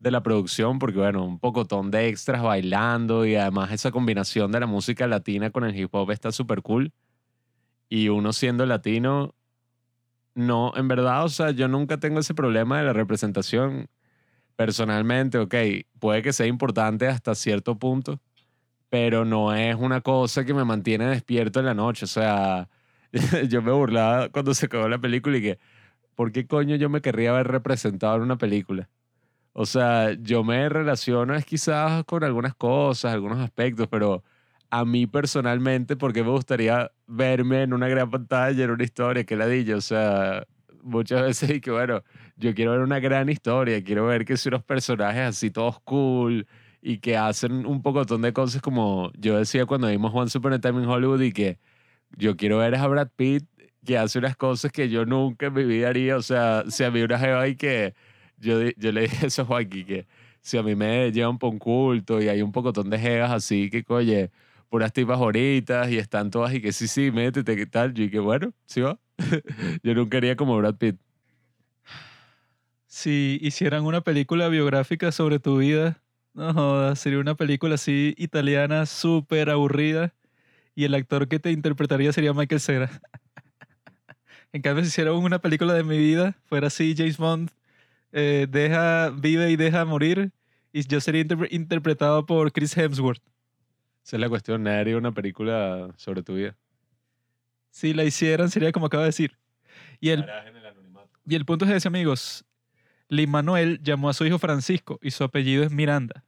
de 0.00 0.10
la 0.10 0.22
producción, 0.22 0.78
porque, 0.78 0.98
bueno, 0.98 1.24
un 1.24 1.38
pocotón 1.38 1.90
de 1.90 2.08
extras 2.08 2.42
bailando 2.42 3.24
y 3.24 3.34
además 3.34 3.72
esa 3.72 3.90
combinación 3.90 4.52
de 4.52 4.60
la 4.60 4.66
música 4.66 5.06
latina 5.06 5.48
con 5.48 5.64
el 5.64 5.74
hip 5.74 5.94
hop 5.94 6.10
está 6.10 6.30
súper 6.30 6.60
cool. 6.60 6.92
Y 7.88 8.10
uno 8.10 8.34
siendo 8.34 8.66
latino, 8.66 9.34
no, 10.34 10.74
en 10.76 10.88
verdad, 10.88 11.24
o 11.24 11.30
sea, 11.30 11.52
yo 11.52 11.68
nunca 11.68 11.96
tengo 11.96 12.20
ese 12.20 12.34
problema 12.34 12.76
de 12.76 12.84
la 12.84 12.92
representación. 12.92 13.88
Personalmente, 14.56 15.38
ok, 15.38 15.54
puede 15.98 16.20
que 16.20 16.34
sea 16.34 16.44
importante 16.44 17.08
hasta 17.08 17.34
cierto 17.34 17.78
punto, 17.78 18.20
pero 18.90 19.24
no 19.24 19.54
es 19.54 19.74
una 19.74 20.02
cosa 20.02 20.44
que 20.44 20.52
me 20.52 20.66
mantiene 20.66 21.06
despierto 21.06 21.60
en 21.60 21.64
la 21.64 21.72
noche. 21.72 22.04
O 22.04 22.08
sea, 22.08 22.68
yo 23.48 23.62
me 23.62 23.72
burlaba 23.72 24.28
cuando 24.30 24.54
se 24.54 24.66
acabó 24.66 24.88
la 24.88 24.98
película 24.98 25.38
y 25.38 25.42
que, 25.42 25.58
¿por 26.14 26.32
qué 26.32 26.46
coño 26.46 26.76
yo 26.76 26.88
me 26.88 27.00
querría 27.00 27.30
haber 27.30 27.48
representado 27.48 28.16
en 28.16 28.22
una 28.22 28.38
película? 28.38 28.88
O 29.52 29.66
sea, 29.66 30.12
yo 30.12 30.44
me 30.44 30.68
relaciono 30.68 31.34
quizás 31.42 32.04
con 32.04 32.24
algunas 32.24 32.54
cosas, 32.54 33.12
algunos 33.12 33.38
aspectos, 33.38 33.88
pero 33.90 34.22
a 34.70 34.84
mí 34.84 35.06
personalmente, 35.06 35.96
¿por 35.96 36.12
qué 36.12 36.22
me 36.22 36.30
gustaría 36.30 36.92
verme 37.06 37.62
en 37.62 37.72
una 37.72 37.88
gran 37.88 38.10
pantalla, 38.10 38.64
en 38.64 38.70
una 38.70 38.84
historia? 38.84 39.24
que 39.24 39.36
ladilla? 39.36 39.76
O 39.76 39.80
sea, 39.80 40.44
muchas 40.82 41.22
veces 41.22 41.50
y 41.56 41.60
que 41.60 41.70
bueno, 41.70 42.02
yo 42.36 42.54
quiero 42.54 42.72
ver 42.72 42.80
una 42.80 43.00
gran 43.00 43.28
historia, 43.28 43.82
quiero 43.82 44.06
ver 44.06 44.24
que 44.24 44.36
son 44.36 44.54
unos 44.54 44.64
personajes 44.64 45.22
así 45.22 45.50
todos 45.50 45.80
cool 45.80 46.46
y 46.80 46.98
que 46.98 47.16
hacen 47.16 47.66
un 47.66 47.82
pocotón 47.82 48.22
de 48.22 48.32
cosas 48.32 48.62
como 48.62 49.10
yo 49.18 49.38
decía 49.38 49.66
cuando 49.66 49.88
vimos 49.88 50.12
One 50.14 50.30
Super 50.30 50.58
Time 50.60 50.82
in 50.82 50.88
Hollywood 50.88 51.20
y 51.22 51.32
que 51.32 51.58
yo 52.16 52.36
quiero 52.36 52.58
ver 52.58 52.74
a 52.74 52.86
Brad 52.86 53.08
Pitt 53.14 53.44
que 53.84 53.96
hace 53.96 54.18
unas 54.18 54.36
cosas 54.36 54.70
que 54.72 54.88
yo 54.88 55.06
nunca 55.06 55.46
en 55.46 55.54
mi 55.54 55.64
vida 55.64 55.88
haría. 55.88 56.16
O 56.16 56.22
sea, 56.22 56.64
si 56.68 56.84
a 56.84 56.90
mí 56.90 57.00
una 57.02 57.18
jeva 57.18 57.48
y 57.48 57.56
que 57.56 57.94
yo, 58.36 58.60
yo 58.76 58.92
le 58.92 59.00
dije 59.08 59.26
eso 59.26 59.42
a 59.42 59.44
Joaquín, 59.46 59.86
que 59.86 60.06
si 60.40 60.58
a 60.58 60.62
mí 60.62 60.74
me 60.74 61.10
llevan 61.12 61.38
por 61.38 61.50
un 61.52 61.58
culto 61.58 62.20
y 62.20 62.28
hay 62.28 62.42
un 62.42 62.52
pocotón 62.52 62.90
de 62.90 62.98
jevas 62.98 63.30
así 63.30 63.70
que, 63.70 63.84
oye, 63.88 64.30
puras 64.68 64.92
tipas 64.92 65.18
bonitas 65.18 65.90
y 65.90 65.98
están 65.98 66.30
todas 66.30 66.52
y 66.54 66.60
que 66.60 66.72
sí, 66.72 66.88
sí, 66.88 67.10
métete, 67.10 67.56
¿qué 67.56 67.66
tal? 67.66 67.94
Yo 67.94 68.04
y 68.04 68.10
que 68.10 68.18
bueno, 68.18 68.52
sí 68.66 68.80
va. 68.80 68.98
yo 69.82 69.94
nunca 69.94 70.18
haría 70.18 70.36
como 70.36 70.56
Brad 70.58 70.76
Pitt. 70.76 70.96
si 72.86 73.38
hicieran 73.42 73.84
una 73.84 74.02
película 74.02 74.48
biográfica 74.48 75.12
sobre 75.12 75.38
tu 75.38 75.58
vida, 75.58 76.02
no 76.34 76.52
jodas, 76.52 76.98
sería 76.98 77.18
una 77.20 77.34
película 77.36 77.76
así 77.76 78.14
italiana 78.18 78.86
súper 78.86 79.50
aburrida 79.50 80.14
y 80.78 80.84
el 80.84 80.94
actor 80.94 81.26
que 81.26 81.40
te 81.40 81.50
interpretaría 81.50 82.12
sería 82.12 82.32
Michael 82.32 82.60
Cera. 82.60 82.88
en 84.52 84.62
cambio, 84.62 84.84
si 84.84 84.90
hicieran 84.90 85.14
una 85.14 85.40
película 85.40 85.74
de 85.74 85.82
mi 85.82 85.98
vida, 85.98 86.36
fuera 86.44 86.68
así 86.68 86.94
James 86.96 87.16
Bond, 87.16 87.50
eh, 88.12 88.46
deja, 88.48 89.10
vive 89.10 89.50
y 89.50 89.56
deja 89.56 89.84
morir, 89.84 90.30
y 90.72 90.86
yo 90.86 91.00
sería 91.00 91.20
interpre- 91.24 91.48
interpretado 91.50 92.26
por 92.26 92.52
Chris 92.52 92.76
Hemsworth. 92.76 93.20
Esa 94.04 94.16
es 94.18 94.20
la 94.20 94.28
cuestión, 94.28 94.62
nadie 94.62 94.78
haría 94.78 94.96
una 94.98 95.10
película 95.10 95.92
sobre 95.96 96.22
tu 96.22 96.36
vida. 96.36 96.56
Si 97.70 97.92
la 97.92 98.04
hicieran, 98.04 98.48
sería 98.48 98.70
como 98.70 98.86
acabo 98.86 99.02
de 99.02 99.08
decir. 99.08 99.36
El, 100.00 100.20
el 100.20 100.26
y 101.26 101.34
el 101.34 101.44
punto 101.44 101.64
es 101.64 101.72
ese, 101.72 101.88
amigos. 101.88 102.44
Lin 103.08 103.28
Manuel 103.28 103.80
llamó 103.82 104.10
a 104.10 104.12
su 104.12 104.24
hijo 104.24 104.38
Francisco 104.38 105.00
y 105.02 105.10
su 105.10 105.24
apellido 105.24 105.64
es 105.64 105.72
Miranda. 105.72 106.24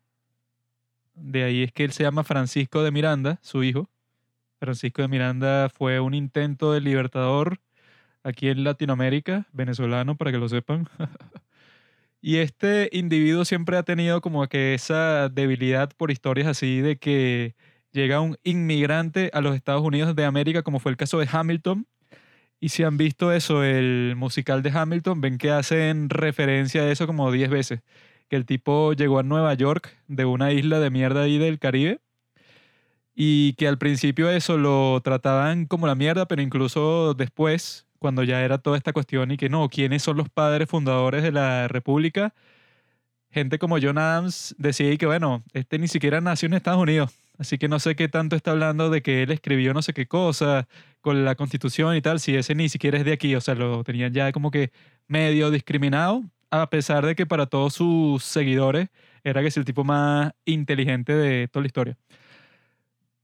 De 1.14 1.45
ahí 1.45 1.62
es 1.62 1.73
que 1.73 1.85
él 1.85 1.92
se 1.92 2.02
llama 2.02 2.25
Francisco 2.25 2.83
de 2.83 2.90
Miranda, 2.90 3.38
su 3.42 3.62
hijo. 3.62 3.88
Francisco 4.61 5.02
de 5.02 5.09
Miranda 5.09 5.71
fue 5.71 6.00
un 6.00 6.14
intento 6.14 6.73
de 6.73 6.83
libertador 6.83 7.61
aquí 8.23 8.49
en 8.49 8.62
Latinoamérica, 8.62 9.47
venezolano, 9.52 10.17
para 10.17 10.33
que 10.33 10.38
lo 10.38 10.49
sepan. 10.49 10.87
y 12.21 12.37
este 12.37 12.90
individuo 12.93 13.45
siempre 13.47 13.79
ha 13.79 13.83
tenido 13.83 14.21
como 14.21 14.47
que 14.49 14.75
esa 14.75 15.31
debilidad 15.31 15.90
por 15.97 16.11
historias 16.11 16.47
así 16.47 16.81
de 16.81 16.99
que 16.99 17.55
llega 17.93 18.21
un 18.21 18.37
inmigrante 18.45 19.31
a 19.33 19.40
los 19.40 19.57
Estados 19.57 19.83
Unidos 19.83 20.14
de 20.14 20.26
América, 20.26 20.62
como 20.62 20.79
fue 20.79 20.93
el 20.93 20.99
caso 20.99 21.19
de 21.19 21.29
Hamilton. 21.31 21.87
Y 22.61 22.69
si 22.71 22.83
han 22.83 22.99
visto 22.99 23.33
eso, 23.33 23.64
el 23.64 24.14
musical 24.17 24.62
de 24.62 24.71
Hamilton, 24.71 25.21
ven 25.23 25.38
que 25.38 25.50
hacen 25.50 26.11
referencia 26.11 26.83
a 26.83 26.90
eso 26.90 27.07
como 27.07 27.33
10 27.33 27.49
veces. 27.49 27.81
Que 28.29 28.37
el 28.37 28.45
tipo 28.47 28.93
llegó 28.93 29.19
a 29.19 29.23
Nueva 29.23 29.55
York 29.55 29.97
de 30.07 30.26
una 30.26 30.52
isla 30.52 30.79
de 30.81 30.90
mierda 30.90 31.23
ahí 31.23 31.38
del 31.38 31.59
Caribe. 31.59 32.00
Y 33.22 33.52
que 33.58 33.68
al 33.68 33.76
principio 33.76 34.30
eso 34.30 34.56
lo 34.56 34.98
trataban 35.02 35.66
como 35.66 35.86
la 35.86 35.94
mierda, 35.94 36.26
pero 36.26 36.40
incluso 36.40 37.12
después, 37.12 37.86
cuando 37.98 38.22
ya 38.22 38.40
era 38.42 38.56
toda 38.56 38.78
esta 38.78 38.94
cuestión 38.94 39.30
y 39.30 39.36
que 39.36 39.50
no, 39.50 39.68
¿quiénes 39.68 40.02
son 40.02 40.16
los 40.16 40.30
padres 40.30 40.70
fundadores 40.70 41.22
de 41.22 41.30
la 41.30 41.68
República? 41.68 42.32
Gente 43.30 43.58
como 43.58 43.76
John 43.78 43.98
Adams 43.98 44.54
decía 44.56 44.96
que 44.96 45.04
bueno, 45.04 45.44
este 45.52 45.78
ni 45.78 45.86
siquiera 45.86 46.22
nació 46.22 46.46
en 46.46 46.54
Estados 46.54 46.80
Unidos. 46.80 47.12
Así 47.38 47.58
que 47.58 47.68
no 47.68 47.78
sé 47.78 47.94
qué 47.94 48.08
tanto 48.08 48.36
está 48.36 48.52
hablando 48.52 48.88
de 48.88 49.02
que 49.02 49.22
él 49.24 49.30
escribió 49.32 49.74
no 49.74 49.82
sé 49.82 49.92
qué 49.92 50.06
cosa 50.06 50.66
con 51.02 51.22
la 51.22 51.34
constitución 51.34 51.94
y 51.96 52.00
tal, 52.00 52.20
si 52.20 52.34
ese 52.36 52.54
ni 52.54 52.70
siquiera 52.70 52.96
es 52.96 53.04
de 53.04 53.12
aquí, 53.12 53.34
o 53.34 53.42
sea, 53.42 53.54
lo 53.54 53.84
tenían 53.84 54.14
ya 54.14 54.32
como 54.32 54.50
que 54.50 54.72
medio 55.08 55.50
discriminado, 55.50 56.24
a 56.50 56.70
pesar 56.70 57.04
de 57.04 57.14
que 57.14 57.26
para 57.26 57.44
todos 57.44 57.74
sus 57.74 58.24
seguidores 58.24 58.88
era 59.24 59.42
que 59.42 59.48
es 59.48 59.56
el 59.58 59.66
tipo 59.66 59.84
más 59.84 60.32
inteligente 60.46 61.12
de 61.12 61.48
toda 61.48 61.64
la 61.64 61.66
historia. 61.66 61.98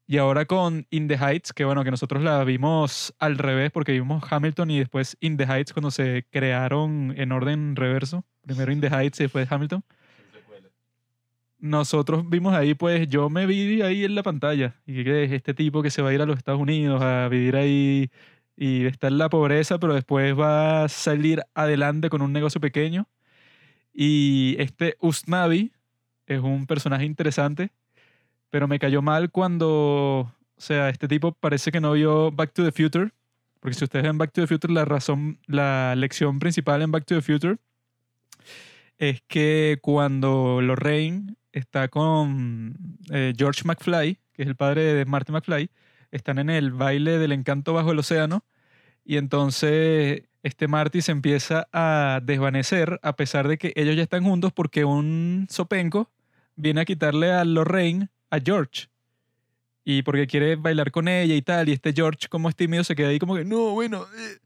Y 0.09 0.19
ahora 0.19 0.45
con 0.45 0.87
In 0.91 1.09
the 1.09 1.17
Heights, 1.17 1.53
que 1.53 1.65
bueno, 1.65 1.83
que 1.83 1.91
nosotros 1.91 2.23
la 2.23 2.45
vimos 2.45 3.13
al 3.19 3.39
revés 3.39 3.73
porque 3.73 3.93
vimos 3.93 4.23
Hamilton 4.31 4.71
y 4.71 4.79
después 4.79 5.17
In 5.21 5.37
the 5.37 5.45
Heights 5.45 5.73
cuando 5.73 5.91
se 5.91 6.25
crearon 6.31 7.13
en 7.17 7.33
orden 7.33 7.75
reverso. 7.75 8.25
Primero 8.43 8.71
In 8.71 8.81
the 8.81 8.89
Heights 8.89 9.19
y 9.19 9.25
después 9.25 9.51
Hamilton. 9.51 9.83
Nosotros 11.59 12.29
vimos 12.29 12.55
ahí, 12.55 12.75
pues 12.75 13.09
yo 13.09 13.31
me 13.31 13.47
vi 13.47 13.83
ahí 13.83 14.05
en 14.05 14.15
la 14.15 14.23
pantalla 14.23 14.77
y 14.87 15.03
que 15.03 15.25
es 15.25 15.33
este 15.33 15.55
tipo 15.55 15.83
que 15.83 15.91
se 15.91 16.03
va 16.03 16.11
a 16.11 16.15
ir 16.15 16.23
a 16.23 16.27
los 16.27 16.37
Estados 16.37 16.61
Unidos 16.61 17.03
a 17.03 17.29
vivir 17.29 17.57
ahí 17.57 18.11
y 18.57 18.87
está 18.87 19.09
en 19.09 19.19
la 19.19 19.29
pobreza, 19.29 19.79
pero 19.79 19.95
después 19.95 20.39
va 20.39 20.85
a 20.85 20.89
salir 20.89 21.43
adelante 21.55 22.11
con 22.11 22.23
un 22.23 22.33
negocio 22.33 22.61
pequeño. 22.61 23.09
Y 23.93 24.57
este 24.59 24.97
Usnavi 25.01 25.73
es 26.27 26.41
un 26.41 26.67
personaje 26.67 27.05
interesante, 27.05 27.71
pero 28.57 28.69
me 28.69 28.79
cayó 28.79 29.03
mal 29.03 29.31
cuando, 29.31 29.69
o 29.69 30.33
sea, 30.57 30.89
este 30.89 31.09
tipo 31.09 31.33
parece 31.33 31.71
que 31.71 31.79
no 31.79 31.93
vio 31.93 32.33
Back 32.33 32.55
to 32.55 32.65
the 32.65 32.73
Future, 32.73 33.11
porque 33.61 33.77
si 33.77 33.85
ustedes 33.85 34.03
ven 34.03 34.17
Back 34.17 34.33
to 34.33 34.41
the 34.41 34.47
Future, 34.47 34.73
la 34.73 34.87
razón, 34.87 35.39
la 35.47 35.95
lección 35.95 36.39
principal 36.39 36.81
en 36.81 36.91
Back 36.91 37.05
to 37.05 37.17
the 37.17 37.21
Future 37.21 37.59
es 38.97 39.21
que 39.29 39.79
cuando 39.83 40.63
Lorraine 40.63 41.37
está 41.53 41.89
con 41.89 42.97
eh, 43.11 43.35
George 43.37 43.61
McFly, 43.67 44.19
que 44.33 44.45
es 44.45 44.49
el 44.49 44.57
padre 44.57 44.95
de 44.95 45.05
Marty 45.05 45.33
McFly, 45.33 45.69
están 46.11 46.39
en 46.39 46.49
el 46.49 46.73
baile 46.73 47.19
del 47.19 47.33
encanto 47.33 47.75
bajo 47.75 47.93
el 47.93 47.99
océano 47.99 48.43
y 49.05 49.19
entonces 49.19 50.23
este 50.43 50.67
Marty 50.67 51.03
se 51.03 51.13
empieza 51.13 51.69
a 51.75 52.21
desvanecer 52.23 53.01
a 53.03 53.17
pesar 53.17 53.49
de 53.49 53.59
que 53.59 53.75
ellos 53.77 53.97
ya 53.97 54.03
están 54.03 54.25
juntos 54.25 54.51
porque 54.55 54.87
un 54.87 55.47
sopenco 55.51 56.11
viene 56.55 56.81
a 56.81 56.87
quitarle 56.87 57.33
a 57.33 57.45
Lorraine 57.45 58.09
a 58.31 58.39
George 58.45 58.89
y 59.85 60.03
porque 60.03 60.27
quiere 60.27 60.57
bailar 60.57 60.91
con 60.91 61.09
ella 61.09 61.35
y 61.35 61.43
tal 61.43 61.69
y 61.69 61.73
este 61.73 61.93
George 61.93 62.29
como 62.29 62.49
es 62.49 62.57
tímido 62.57 62.85
se 62.85 62.97
queda 62.97 63.09
ahí 63.09 63.19
como 63.19 63.37
que 63.37 63.45
no, 63.45 63.71
bueno 63.71 64.07
eh". 64.19 64.39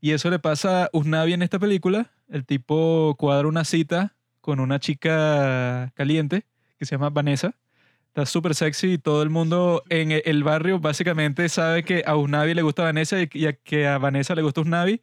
y 0.00 0.12
eso 0.12 0.30
le 0.30 0.38
pasa 0.38 0.84
a 0.84 0.90
Usnavi 0.92 1.32
en 1.32 1.42
esta 1.42 1.58
película 1.58 2.12
el 2.28 2.44
tipo 2.44 3.14
cuadra 3.18 3.48
una 3.48 3.64
cita 3.64 4.14
con 4.40 4.60
una 4.60 4.78
chica 4.78 5.92
caliente 5.94 6.44
que 6.78 6.86
se 6.86 6.94
llama 6.94 7.10
Vanessa 7.10 7.54
Está 8.14 8.26
súper 8.26 8.54
sexy 8.54 8.92
y 8.92 8.98
todo 8.98 9.24
el 9.24 9.30
mundo 9.30 9.82
en 9.88 10.12
el 10.12 10.44
barrio 10.44 10.78
básicamente 10.78 11.48
sabe 11.48 11.82
que 11.82 12.04
a 12.06 12.14
Usnavi 12.14 12.54
le 12.54 12.62
gusta 12.62 12.84
Vanessa 12.84 13.20
y 13.20 13.26
que 13.26 13.88
a 13.88 13.98
Vanessa 13.98 14.36
le 14.36 14.42
gusta 14.42 14.60
Usnavi. 14.60 15.02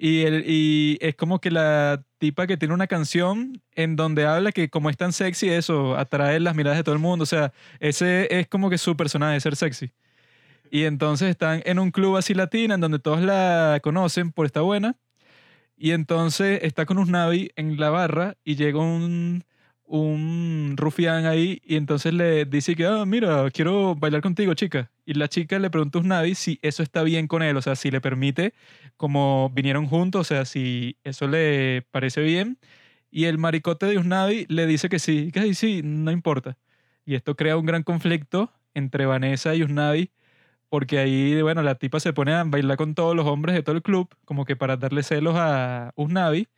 Y, 0.00 0.22
el, 0.22 0.44
y 0.46 0.96
es 1.00 1.16
como 1.16 1.40
que 1.40 1.50
la 1.50 2.04
tipa 2.18 2.46
que 2.46 2.56
tiene 2.56 2.72
una 2.72 2.86
canción 2.86 3.60
en 3.74 3.96
donde 3.96 4.26
habla 4.26 4.52
que 4.52 4.70
como 4.70 4.90
es 4.90 4.96
tan 4.96 5.12
sexy, 5.12 5.48
eso 5.50 5.96
atrae 5.96 6.38
las 6.38 6.54
miradas 6.54 6.78
de 6.78 6.84
todo 6.84 6.94
el 6.94 7.00
mundo. 7.00 7.24
O 7.24 7.26
sea, 7.26 7.52
ese 7.80 8.28
es 8.38 8.46
como 8.48 8.70
que 8.70 8.78
su 8.78 8.96
personaje, 8.96 9.40
ser 9.40 9.56
sexy. 9.56 9.90
Y 10.70 10.84
entonces 10.84 11.30
están 11.30 11.62
en 11.64 11.78
un 11.80 11.90
club 11.90 12.16
así 12.16 12.34
latina 12.34 12.74
en 12.74 12.80
donde 12.80 13.00
todos 13.00 13.20
la 13.22 13.80
conocen 13.82 14.32
por 14.32 14.46
estar 14.46 14.62
buena. 14.62 14.96
Y 15.76 15.92
entonces 15.92 16.60
está 16.62 16.86
con 16.86 16.98
Usnavi 16.98 17.50
en 17.56 17.78
la 17.78 17.90
barra 17.90 18.36
y 18.44 18.56
llega 18.56 18.80
un, 18.80 19.44
un 19.88 20.74
rufián 20.76 21.26
ahí 21.26 21.62
y 21.64 21.76
entonces 21.76 22.12
le 22.14 22.44
dice 22.44 22.76
que, 22.76 22.86
ah, 22.86 23.04
mira, 23.06 23.50
quiero 23.50 23.94
bailar 23.94 24.20
contigo, 24.22 24.54
chica. 24.54 24.90
Y 25.06 25.14
la 25.14 25.28
chica 25.28 25.58
le 25.58 25.70
pregunta 25.70 25.98
a 25.98 26.02
Usnavi 26.02 26.34
si 26.34 26.58
eso 26.62 26.82
está 26.82 27.02
bien 27.02 27.26
con 27.26 27.42
él, 27.42 27.56
o 27.56 27.62
sea, 27.62 27.74
si 27.76 27.90
le 27.90 28.00
permite, 28.00 28.54
como 28.96 29.50
vinieron 29.50 29.86
juntos, 29.86 30.20
o 30.20 30.24
sea, 30.24 30.44
si 30.44 30.96
eso 31.04 31.26
le 31.28 31.82
parece 31.90 32.20
bien. 32.22 32.58
Y 33.10 33.24
el 33.24 33.38
maricote 33.38 33.86
de 33.86 33.98
Usnavi 33.98 34.46
le 34.48 34.66
dice 34.66 34.88
que 34.88 34.98
sí, 34.98 35.32
que 35.32 35.54
sí, 35.54 35.80
no 35.82 36.10
importa. 36.12 36.58
Y 37.06 37.14
esto 37.14 37.36
crea 37.36 37.56
un 37.56 37.66
gran 37.66 37.82
conflicto 37.82 38.52
entre 38.74 39.06
Vanessa 39.06 39.54
y 39.54 39.62
Usnavi, 39.62 40.10
porque 40.68 40.98
ahí, 40.98 41.40
bueno, 41.42 41.62
la 41.62 41.76
tipa 41.76 42.00
se 42.00 42.12
pone 42.12 42.34
a 42.34 42.44
bailar 42.44 42.76
con 42.76 42.94
todos 42.94 43.16
los 43.16 43.26
hombres 43.26 43.54
de 43.56 43.62
todo 43.62 43.76
el 43.76 43.82
club, 43.82 44.14
como 44.26 44.44
que 44.44 44.56
para 44.56 44.76
darle 44.76 45.02
celos 45.02 45.34
a 45.36 45.92
Usnavi, 45.96 46.48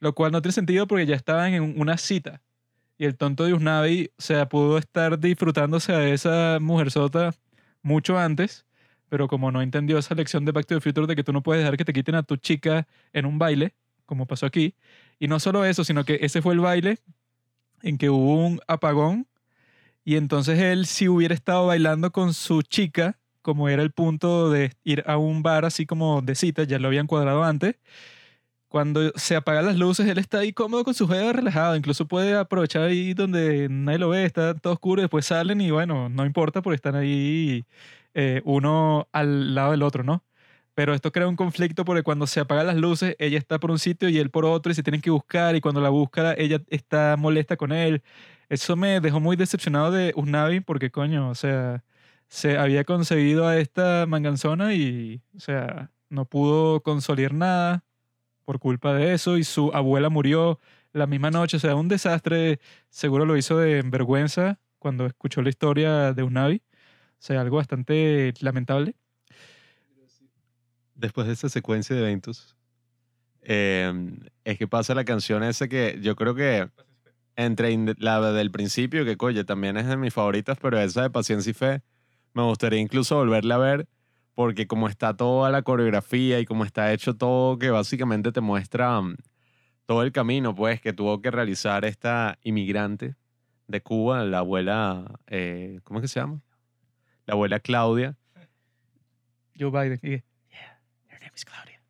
lo 0.00 0.14
cual 0.14 0.32
no 0.32 0.42
tiene 0.42 0.52
sentido 0.52 0.86
porque 0.86 1.06
ya 1.06 1.16
estaban 1.16 1.54
en 1.54 1.80
una 1.80 1.96
cita. 1.98 2.42
Y 2.96 3.06
el 3.06 3.16
tonto 3.16 3.44
de 3.44 3.54
Usnavi, 3.54 4.10
o 4.16 4.22
sea, 4.22 4.48
pudo 4.48 4.78
estar 4.78 5.18
disfrutándose 5.18 5.92
a 5.92 6.08
esa 6.08 6.58
mujerzota 6.60 7.34
mucho 7.82 8.18
antes, 8.18 8.66
pero 9.08 9.28
como 9.28 9.50
no 9.50 9.62
entendió 9.62 9.98
esa 9.98 10.14
lección 10.14 10.44
de 10.44 10.52
Back 10.52 10.66
to 10.66 10.76
the 10.76 10.80
Future 10.80 11.06
de 11.06 11.16
que 11.16 11.24
tú 11.24 11.32
no 11.32 11.42
puedes 11.42 11.62
dejar 11.62 11.76
que 11.76 11.84
te 11.84 11.92
quiten 11.92 12.14
a 12.14 12.22
tu 12.22 12.36
chica 12.36 12.86
en 13.12 13.26
un 13.26 13.38
baile, 13.38 13.74
como 14.06 14.26
pasó 14.26 14.46
aquí, 14.46 14.74
y 15.18 15.28
no 15.28 15.40
solo 15.40 15.64
eso, 15.64 15.84
sino 15.84 16.04
que 16.04 16.18
ese 16.22 16.42
fue 16.42 16.54
el 16.54 16.60
baile 16.60 16.98
en 17.82 17.98
que 17.98 18.10
hubo 18.10 18.46
un 18.46 18.60
apagón 18.66 19.26
y 20.04 20.16
entonces 20.16 20.58
él 20.58 20.86
si 20.86 21.08
hubiera 21.08 21.34
estado 21.34 21.66
bailando 21.66 22.12
con 22.12 22.34
su 22.34 22.62
chica, 22.62 23.18
como 23.42 23.68
era 23.68 23.82
el 23.82 23.90
punto 23.90 24.50
de 24.50 24.72
ir 24.84 25.02
a 25.06 25.16
un 25.16 25.42
bar 25.42 25.64
así 25.64 25.86
como 25.86 26.20
de 26.22 26.34
cita, 26.34 26.64
ya 26.64 26.78
lo 26.78 26.88
habían 26.88 27.06
cuadrado 27.06 27.42
antes, 27.44 27.76
cuando 28.74 29.12
se 29.14 29.36
apagan 29.36 29.66
las 29.66 29.76
luces, 29.76 30.04
él 30.08 30.18
está 30.18 30.40
ahí 30.40 30.52
cómodo 30.52 30.82
con 30.82 30.94
su 30.94 31.06
juego 31.06 31.32
relajado. 31.32 31.76
Incluso 31.76 32.08
puede 32.08 32.34
aprovechar 32.34 32.82
ahí 32.82 33.14
donde 33.14 33.68
nadie 33.70 34.00
lo 34.00 34.08
ve, 34.08 34.24
está 34.24 34.52
todo 34.54 34.72
oscuro, 34.72 35.00
y 35.00 35.04
después 35.04 35.26
salen 35.26 35.60
y 35.60 35.70
bueno, 35.70 36.08
no 36.08 36.26
importa 36.26 36.60
porque 36.60 36.74
están 36.74 36.96
ahí 36.96 37.64
eh, 38.14 38.42
uno 38.44 39.06
al 39.12 39.54
lado 39.54 39.70
del 39.70 39.82
otro, 39.84 40.02
¿no? 40.02 40.24
Pero 40.74 40.92
esto 40.92 41.12
crea 41.12 41.28
un 41.28 41.36
conflicto 41.36 41.84
porque 41.84 42.02
cuando 42.02 42.26
se 42.26 42.40
apagan 42.40 42.66
las 42.66 42.76
luces, 42.76 43.14
ella 43.20 43.38
está 43.38 43.60
por 43.60 43.70
un 43.70 43.78
sitio 43.78 44.08
y 44.08 44.18
él 44.18 44.30
por 44.30 44.44
otro 44.44 44.72
y 44.72 44.74
se 44.74 44.82
tienen 44.82 45.00
que 45.00 45.10
buscar 45.10 45.54
y 45.54 45.60
cuando 45.60 45.80
la 45.80 45.90
busca, 45.90 46.34
ella 46.36 46.60
está 46.68 47.16
molesta 47.16 47.56
con 47.56 47.70
él. 47.70 48.02
Eso 48.48 48.74
me 48.76 49.00
dejó 49.00 49.20
muy 49.20 49.36
decepcionado 49.36 49.92
de 49.92 50.12
Usnavi 50.16 50.60
porque, 50.60 50.90
coño, 50.90 51.30
o 51.30 51.36
sea, 51.36 51.84
se 52.28 52.58
había 52.58 52.84
conseguido 52.84 53.46
a 53.46 53.56
esta 53.58 54.06
manganzona 54.08 54.74
y, 54.74 55.22
o 55.36 55.40
sea, 55.40 55.92
no 56.10 56.24
pudo 56.26 56.82
consolidar 56.82 57.34
nada 57.34 57.84
por 58.44 58.58
culpa 58.58 58.94
de 58.94 59.14
eso 59.14 59.38
y 59.38 59.44
su 59.44 59.70
abuela 59.74 60.08
murió 60.10 60.58
la 60.92 61.06
misma 61.06 61.30
noche, 61.30 61.56
o 61.56 61.60
sea, 61.60 61.74
un 61.74 61.88
desastre, 61.88 62.60
seguro 62.90 63.24
lo 63.24 63.36
hizo 63.36 63.58
de 63.58 63.82
vergüenza 63.82 64.58
cuando 64.78 65.06
escuchó 65.06 65.42
la 65.42 65.48
historia 65.48 66.12
de 66.12 66.22
Usnavi, 66.22 66.56
o 66.56 66.62
sea, 67.18 67.40
algo 67.40 67.56
bastante 67.56 68.32
lamentable. 68.40 68.94
Después 70.94 71.26
de 71.26 71.32
esa 71.32 71.48
secuencia 71.48 71.96
de 71.96 72.02
eventos, 72.02 72.56
Eh, 73.46 73.92
es 74.44 74.56
que 74.58 74.66
pasa 74.66 74.94
la 74.94 75.04
canción 75.04 75.42
esa 75.42 75.68
que 75.68 75.98
yo 76.00 76.16
creo 76.16 76.34
que 76.34 76.70
entre 77.36 77.76
la 77.98 78.32
del 78.32 78.50
principio, 78.50 79.04
que 79.04 79.18
coye, 79.18 79.44
también 79.44 79.76
es 79.76 79.86
de 79.86 79.98
mis 79.98 80.14
favoritas, 80.14 80.56
pero 80.60 80.78
esa 80.80 81.02
de 81.02 81.10
Paciencia 81.10 81.50
y 81.50 81.52
Fe, 81.52 81.82
me 82.32 82.42
gustaría 82.42 82.80
incluso 82.80 83.16
volverla 83.16 83.56
a 83.56 83.58
ver, 83.58 83.86
porque 84.34 84.66
como 84.66 84.88
está 84.88 85.16
toda 85.16 85.50
la 85.50 85.62
coreografía 85.62 86.40
y 86.40 86.44
como 86.44 86.64
está 86.64 86.92
hecho 86.92 87.16
todo, 87.16 87.58
que 87.58 87.70
básicamente 87.70 88.32
te 88.32 88.40
muestra 88.40 89.00
mm, 89.00 89.16
todo 89.86 90.02
el 90.02 90.12
camino, 90.12 90.54
pues, 90.54 90.80
que 90.80 90.92
tuvo 90.92 91.20
que 91.20 91.30
realizar 91.30 91.84
esta 91.84 92.38
inmigrante 92.42 93.16
de 93.68 93.80
Cuba, 93.82 94.24
la 94.24 94.38
abuela, 94.38 95.20
eh, 95.26 95.80
¿cómo 95.84 96.00
es 96.00 96.02
que 96.02 96.08
se 96.08 96.20
llama? 96.20 96.40
La 97.26 97.34
abuela 97.34 97.60
Claudia, 97.60 98.16
Joe 99.58 99.70
Biden. 99.70 100.00
yeah, 100.02 100.24
her 101.08 101.20
name 101.20 101.32
is 101.34 101.44
Claudia. 101.44 101.80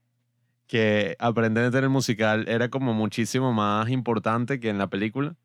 que 0.66 1.16
aparentemente 1.18 1.78
en 1.78 1.84
el 1.84 1.90
musical 1.90 2.46
era 2.48 2.68
como 2.68 2.94
muchísimo 2.94 3.52
más 3.52 3.88
importante 3.88 4.60
que 4.60 4.68
en 4.68 4.78
la 4.78 4.88
película. 4.88 5.36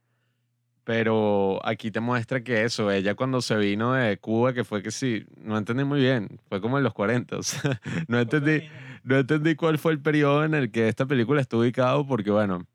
Pero 0.89 1.59
aquí 1.63 1.91
te 1.91 1.99
muestra 1.99 2.43
que 2.43 2.63
eso, 2.63 2.89
ella 2.89 3.13
cuando 3.13 3.43
se 3.43 3.55
vino 3.57 3.93
de 3.93 4.17
Cuba, 4.17 4.53
que 4.53 4.63
fue 4.63 4.81
que 4.81 4.89
sí, 4.89 5.23
no 5.37 5.55
entendí 5.55 5.83
muy 5.83 5.99
bien, 5.99 6.39
fue 6.49 6.59
como 6.61 6.79
en 6.79 6.83
los 6.83 6.95
40, 6.95 7.37
o 7.37 7.43
sea, 7.43 7.79
no 8.07 8.19
entendí, 8.19 8.67
no 9.03 9.17
entendí 9.19 9.53
cuál 9.53 9.77
fue 9.77 9.91
el 9.91 10.01
periodo 10.01 10.43
en 10.45 10.55
el 10.55 10.71
que 10.71 10.87
esta 10.87 11.05
película 11.05 11.41
estuvo 11.41 11.61
ubicado, 11.61 12.07
porque 12.07 12.31
bueno, 12.31 12.65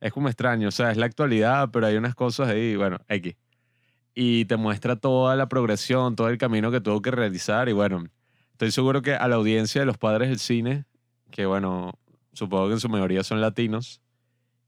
es 0.00 0.12
como 0.12 0.26
extraño, 0.26 0.66
o 0.66 0.72
sea, 0.72 0.90
es 0.90 0.96
la 0.96 1.06
actualidad, 1.06 1.70
pero 1.72 1.86
hay 1.86 1.94
unas 1.96 2.16
cosas 2.16 2.48
ahí, 2.48 2.74
bueno, 2.74 2.98
X. 3.06 3.36
Y 4.16 4.46
te 4.46 4.56
muestra 4.56 4.96
toda 4.96 5.36
la 5.36 5.48
progresión, 5.48 6.16
todo 6.16 6.30
el 6.30 6.38
camino 6.38 6.72
que 6.72 6.80
tuvo 6.80 7.02
que 7.02 7.12
realizar, 7.12 7.68
y 7.68 7.72
bueno, 7.72 8.04
estoy 8.50 8.72
seguro 8.72 9.00
que 9.00 9.14
a 9.14 9.28
la 9.28 9.36
audiencia 9.36 9.80
de 9.80 9.86
los 9.86 9.96
padres 9.96 10.28
del 10.28 10.40
cine, 10.40 10.86
que 11.30 11.46
bueno, 11.46 11.92
supongo 12.32 12.66
que 12.66 12.72
en 12.72 12.80
su 12.80 12.88
mayoría 12.88 13.22
son 13.22 13.40
latinos, 13.40 14.00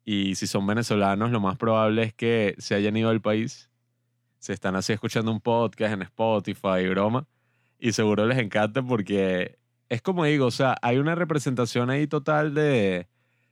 y 0.07 0.37
si 0.37 0.47
son 0.47 0.67
venezolanos, 0.67 1.33
lo 1.33 1.41
más 1.41 1.59
probable 1.59 2.05
es 2.05 2.15
que 2.15 2.55
se 2.59 2.77
hayan 2.77 2.97
ido 2.97 3.11
al 3.11 3.21
país, 3.21 3.69
se 4.39 4.53
están 4.53 4.77
así 4.77 4.93
escuchando 4.93 5.33
un 5.33 5.41
podcast 5.41 5.93
en 5.93 6.03
Spotify 6.03 6.89
broma, 6.89 7.27
y 7.81 7.93
seguro 7.93 8.25
les 8.25 8.39
encanta 8.39 8.83
porque 8.83 9.59
es 9.89 10.01
como 10.03 10.25
digo, 10.25 10.47
o 10.47 10.51
sea, 10.53 10.77
hay 10.81 10.99
una 10.99 11.17
representación 11.17 11.91
ahí 11.91 12.07
total 12.07 12.55
de, 12.55 13.09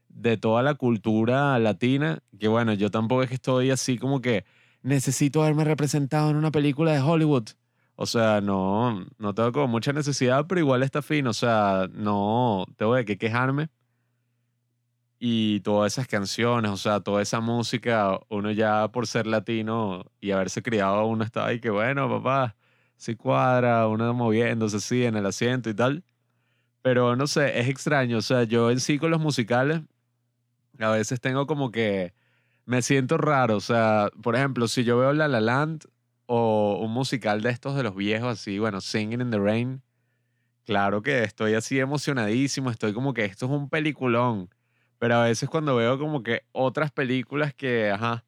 de 0.08 0.36
toda 0.36 0.62
la 0.62 0.74
cultura 0.74 1.58
latina, 1.58 2.20
que 2.38 2.46
bueno, 2.46 2.72
yo 2.72 2.88
tampoco 2.88 3.24
es 3.24 3.30
que 3.30 3.34
estoy 3.34 3.72
así 3.72 3.98
como 3.98 4.20
que 4.20 4.44
necesito 4.82 5.42
haberme 5.42 5.64
representado 5.64 6.30
en 6.30 6.36
una 6.36 6.52
película 6.52 6.92
de 6.92 7.00
Hollywood. 7.00 7.48
O 7.96 8.06
sea, 8.06 8.40
no, 8.40 9.06
no 9.18 9.34
tengo 9.34 9.52
como 9.52 9.68
mucha 9.68 9.92
necesidad, 9.92 10.46
pero 10.48 10.60
igual 10.60 10.82
está 10.82 11.00
fino. 11.02 11.30
O 11.30 11.34
sea, 11.34 11.88
no 11.92 12.66
tengo 12.76 12.94
de 12.94 13.04
qué 13.04 13.16
quejarme. 13.16 13.68
Y 15.26 15.60
todas 15.60 15.94
esas 15.94 16.06
canciones, 16.06 16.70
o 16.70 16.76
sea, 16.76 17.00
toda 17.00 17.22
esa 17.22 17.40
música, 17.40 18.20
uno 18.28 18.50
ya 18.50 18.88
por 18.92 19.06
ser 19.06 19.26
latino 19.26 20.04
y 20.20 20.32
haberse 20.32 20.62
criado, 20.62 21.06
uno 21.06 21.24
está 21.24 21.46
ahí 21.46 21.60
que 21.60 21.70
bueno, 21.70 22.10
papá, 22.10 22.56
sí 22.96 23.16
cuadra, 23.16 23.88
uno 23.88 24.12
moviéndose 24.12 24.76
así 24.76 25.02
en 25.04 25.16
el 25.16 25.24
asiento 25.24 25.70
y 25.70 25.74
tal. 25.74 26.04
Pero 26.82 27.16
no 27.16 27.26
sé, 27.26 27.58
es 27.58 27.68
extraño. 27.68 28.18
O 28.18 28.22
sea, 28.22 28.44
yo 28.44 28.70
en 28.70 28.80
sí 28.80 28.98
con 28.98 29.10
los 29.10 29.20
musicales, 29.20 29.80
a 30.78 30.90
veces 30.90 31.22
tengo 31.22 31.46
como 31.46 31.70
que 31.70 32.12
me 32.66 32.82
siento 32.82 33.16
raro. 33.16 33.56
O 33.56 33.60
sea, 33.60 34.10
por 34.22 34.36
ejemplo, 34.36 34.68
si 34.68 34.84
yo 34.84 34.98
veo 34.98 35.14
La 35.14 35.28
La 35.28 35.40
Land 35.40 35.86
o 36.26 36.78
un 36.82 36.92
musical 36.92 37.40
de 37.40 37.48
estos 37.50 37.76
de 37.76 37.82
los 37.82 37.96
viejos, 37.96 38.28
así, 38.40 38.58
bueno, 38.58 38.82
Singing 38.82 39.22
in 39.22 39.30
the 39.30 39.38
Rain, 39.38 39.82
claro 40.66 41.02
que 41.02 41.24
estoy 41.24 41.54
así 41.54 41.80
emocionadísimo, 41.80 42.70
estoy 42.70 42.92
como 42.92 43.14
que 43.14 43.24
esto 43.24 43.46
es 43.46 43.52
un 43.52 43.70
peliculón. 43.70 44.50
Pero 45.04 45.16
a 45.16 45.24
veces 45.24 45.50
cuando 45.50 45.76
veo 45.76 45.98
como 45.98 46.22
que 46.22 46.44
otras 46.52 46.90
películas 46.90 47.52
que, 47.52 47.90
ajá, 47.90 48.24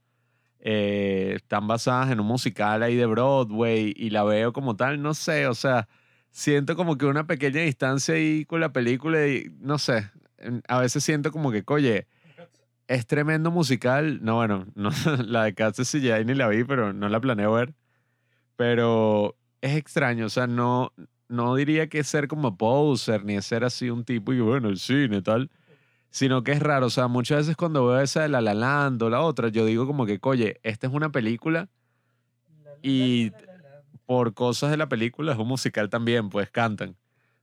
eh, 0.61 1.33
están 1.37 1.67
basadas 1.67 2.11
en 2.11 2.21
un 2.21 2.27
musical 2.27 2.83
ahí 2.83 2.97
de 2.97 3.07
Broadway 3.07 3.95
y 3.97 4.11
la 4.11 4.25
veo 4.25 4.53
como 4.53 4.77
tal, 4.77 5.01
no 5.01 5.15
sé, 5.15 5.47
o 5.47 5.55
sea, 5.55 5.89
siento 6.31 6.77
como 6.77 6.99
que 6.99 7.07
una 7.07 7.27
pequeña 7.27 7.63
distancia 7.63 8.17
ahí 8.17 8.45
con 8.45 8.61
la 8.61 8.75
película 8.75 9.27
y 9.27 9.51
no 9.59 9.79
sé, 9.79 10.11
a 10.69 10.81
veces 10.81 11.03
siento 11.03 11.33
como 11.33 11.51
que, 11.51 11.65
oye, 11.67 12.09
es 12.89 13.07
tremendo 13.07 13.51
musical. 13.51 14.23
No, 14.23 14.35
bueno, 14.35 14.67
no, 14.75 14.91
la 15.25 15.45
de 15.45 15.55
Cats 15.55 15.89
sí 15.89 16.03
ya 16.03 16.23
ni 16.23 16.35
la 16.35 16.47
vi, 16.49 16.63
pero 16.65 16.93
no 16.93 17.09
la 17.09 17.21
planeo 17.21 17.55
ver. 17.55 17.73
Pero 18.57 19.35
es 19.63 19.77
extraño, 19.79 20.27
o 20.27 20.29
sea, 20.29 20.47
no, 20.47 20.93
no 21.29 21.55
diría 21.55 21.89
que 21.89 22.01
es 22.01 22.07
ser 22.07 22.29
como 22.29 22.59
poser, 22.59 23.25
ni 23.25 23.37
es 23.37 23.47
ser 23.47 23.65
así 23.65 23.89
un 23.89 24.05
tipo 24.05 24.35
y 24.35 24.41
bueno, 24.41 24.69
el 24.69 24.79
cine 24.79 25.23
tal, 25.23 25.51
sino 26.17 26.43
que 26.43 26.53
es 26.53 26.61
raro, 26.61 26.87
o 26.87 26.91
sea, 26.91 27.09
muchas 27.09 27.41
veces 27.41 27.57
cuando 27.57 27.85
veo 27.85 28.01
esa 28.01 28.23
de 28.23 28.31
La 28.31 28.41
La 28.41 28.55
Land 28.55 29.03
o 29.03 29.11
la 29.11 29.21
otra, 29.21 29.49
yo 29.49 29.67
digo 29.67 29.87
como 29.87 30.07
que, 30.07 30.19
oye, 30.23 30.59
esta 30.63 30.87
es 30.87 30.93
una 30.95 31.13
película 31.13 31.69
y 32.81 33.33
por 34.07 34.33
cosas 34.33 34.71
de 34.71 34.79
la 34.79 34.89
película 34.89 35.33
es 35.33 35.39
un 35.39 35.47
musical 35.47 35.91
también, 35.91 36.31
pues 36.31 36.51
cantan. 36.51 36.97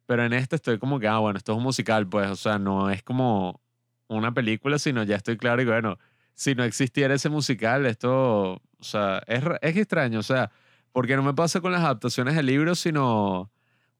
Pero 0.08 0.26
en 0.26 0.34
este 0.34 0.56
estoy 0.56 0.80
como 0.80 1.00
que, 1.00 1.08
ah, 1.08 1.20
bueno, 1.20 1.38
esto 1.38 1.52
es 1.52 1.58
un 1.60 1.64
musical, 1.64 2.10
pues, 2.10 2.32
o 2.32 2.36
sea, 2.36 2.58
no 2.58 2.90
es 2.90 3.04
como 3.04 3.62
una 4.08 4.34
película, 4.34 4.80
sino 4.80 5.04
ya 5.04 5.18
estoy 5.18 5.38
claro 5.38 5.62
y 5.62 5.66
bueno, 5.66 6.00
si 6.34 6.56
no 6.56 6.64
existiera 6.64 7.14
ese 7.14 7.30
musical, 7.30 7.86
esto, 7.86 8.54
o 8.54 8.60
sea, 8.80 9.22
es, 9.28 9.44
es 9.62 9.78
extraño, 9.78 10.18
o 10.18 10.24
sea, 10.24 10.50
porque 10.92 11.16
no 11.16 11.22
me 11.22 11.36
pasa 11.36 11.62
con 11.62 11.74
las 11.74 11.82
adaptaciones 11.82 12.36
de 12.36 12.42
libros, 12.42 12.80
sino 12.80 13.52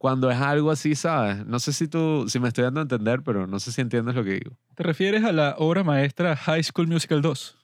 cuando 0.04 0.30
es 0.30 0.38
algo 0.38 0.70
así, 0.70 0.96
¿sabes? 0.96 1.46
No 1.46 1.60
sé 1.60 1.72
si 1.72 1.88
tú, 1.88 2.26
si 2.28 2.38
me 2.38 2.50
estoy 2.50 2.66
dando 2.66 2.82
a 2.82 2.84
entender, 2.84 3.22
pero 3.24 3.48
no 3.48 3.58
sé 3.58 3.72
si 3.72 3.80
entiendes 3.80 4.14
lo 4.14 4.26
que 4.26 4.32
digo. 4.32 4.60
¿Te 4.76 4.84
refieres 4.84 5.24
a 5.24 5.32
la 5.32 5.56
obra 5.58 5.86
maestra 5.86 6.36
High 6.36 6.62
School 6.62 6.90
Musical 6.90 7.22
2? 7.22 7.58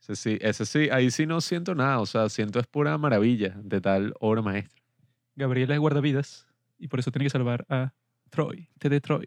Ese 0.00 0.16
sí, 0.16 0.38
ese 0.40 0.64
sí, 0.64 0.88
ahí 0.90 1.10
sí 1.10 1.26
no 1.26 1.42
siento 1.42 1.74
nada, 1.74 2.00
o 2.00 2.06
sea, 2.06 2.30
siento 2.30 2.58
es 2.58 2.66
pura 2.66 2.96
maravilla 2.96 3.54
de 3.62 3.82
tal 3.82 4.14
obra 4.18 4.40
maestra. 4.40 4.82
Gabriela 5.36 5.74
es 5.74 5.80
guardavidas 5.80 6.46
y 6.78 6.88
por 6.88 7.00
eso 7.00 7.10
tiene 7.10 7.26
que 7.26 7.30
salvar 7.30 7.66
a 7.68 7.92
Troy, 8.30 8.70
T.D. 8.78 9.02
Troy. 9.02 9.26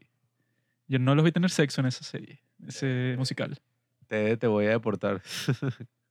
Yo 0.87 0.97
no 0.97 1.13
los 1.13 1.23
vi 1.23 1.31
tener 1.31 1.51
sexo 1.51 1.81
en 1.81 1.85
esa 1.85 2.03
serie, 2.03 2.41
ese 2.67 3.13
musical. 3.19 3.59
Te, 4.07 4.35
te 4.35 4.47
voy 4.47 4.65
a 4.65 4.69
deportar. 4.69 5.21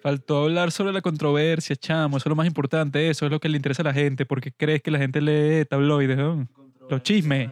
Faltó 0.00 0.44
hablar 0.44 0.72
sobre 0.72 0.92
la 0.92 1.02
controversia, 1.02 1.76
chamo. 1.76 2.16
Eso 2.16 2.28
es 2.28 2.30
lo 2.30 2.36
más 2.36 2.46
importante. 2.46 3.10
Eso 3.10 3.26
es 3.26 3.32
lo 3.32 3.38
que 3.38 3.48
le 3.48 3.56
interesa 3.56 3.82
a 3.82 3.84
la 3.84 3.92
gente. 3.92 4.24
porque 4.24 4.52
crees 4.52 4.82
que 4.82 4.90
la 4.90 4.98
gente 4.98 5.20
lee 5.20 5.66
tabloides? 5.66 6.18
Los 6.88 7.02
chismes. 7.02 7.50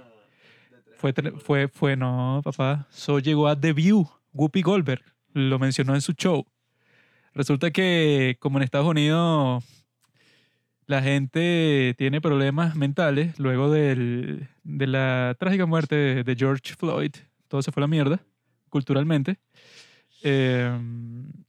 Fue, 0.97 1.13
fue, 1.39 1.69
fue, 1.69 1.97
no, 1.97 2.41
papá. 2.43 2.89
Eso 2.91 3.19
llegó 3.19 3.49
a 3.49 3.59
The 3.59 3.73
View. 3.73 4.09
Whoopi 4.33 4.63
Goldberg 4.63 5.03
lo 5.33 5.59
mencionó 5.59 5.95
en 5.95 6.01
su 6.01 6.13
show. 6.13 6.45
Resulta 7.35 7.71
que, 7.71 8.37
como 8.41 8.59
en 8.59 8.65
Estados 8.65 8.89
Unidos, 8.89 9.65
la 10.87 11.03
gente 11.03 11.95
tiene 11.99 12.21
problemas 12.21 12.75
mentales 12.75 13.39
luego 13.39 13.71
de 13.71 14.49
la 14.65 15.37
trágica 15.39 15.67
muerte 15.67 16.25
de 16.25 16.37
George 16.37 16.75
Floyd. 16.75 17.13
Todo 17.47 17.63
se 17.63 17.71
fue 17.71 17.83
a 17.83 17.85
la 17.85 17.89
mierda, 17.89 18.21
culturalmente. 18.71 19.39
Eh, 20.23 20.71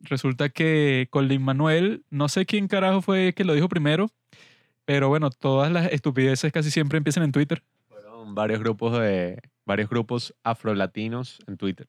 resulta 0.02 0.50
que 0.50 1.08
con 1.10 1.28
Lin 1.28 1.42
Manuel, 1.42 2.04
no 2.10 2.30
sé 2.30 2.46
quién 2.46 2.68
carajo 2.68 3.02
fue 3.02 3.34
que 3.34 3.44
lo 3.44 3.54
dijo 3.54 3.70
primero, 3.70 4.10
pero 4.86 5.10
bueno, 5.10 5.30
todas 5.30 5.72
las 5.72 5.92
estupideces 5.92 6.52
casi 6.52 6.72
siempre 6.72 6.98
empiezan 6.98 7.24
en 7.24 7.32
Twitter. 7.32 7.64
Fueron 7.88 8.36
varios 8.36 8.60
grupos 8.60 9.00
de 9.00 9.42
varios 9.66 9.90
grupos 9.90 10.34
afrolatinos 10.44 11.40
en 11.46 11.58
Twitter. 11.58 11.88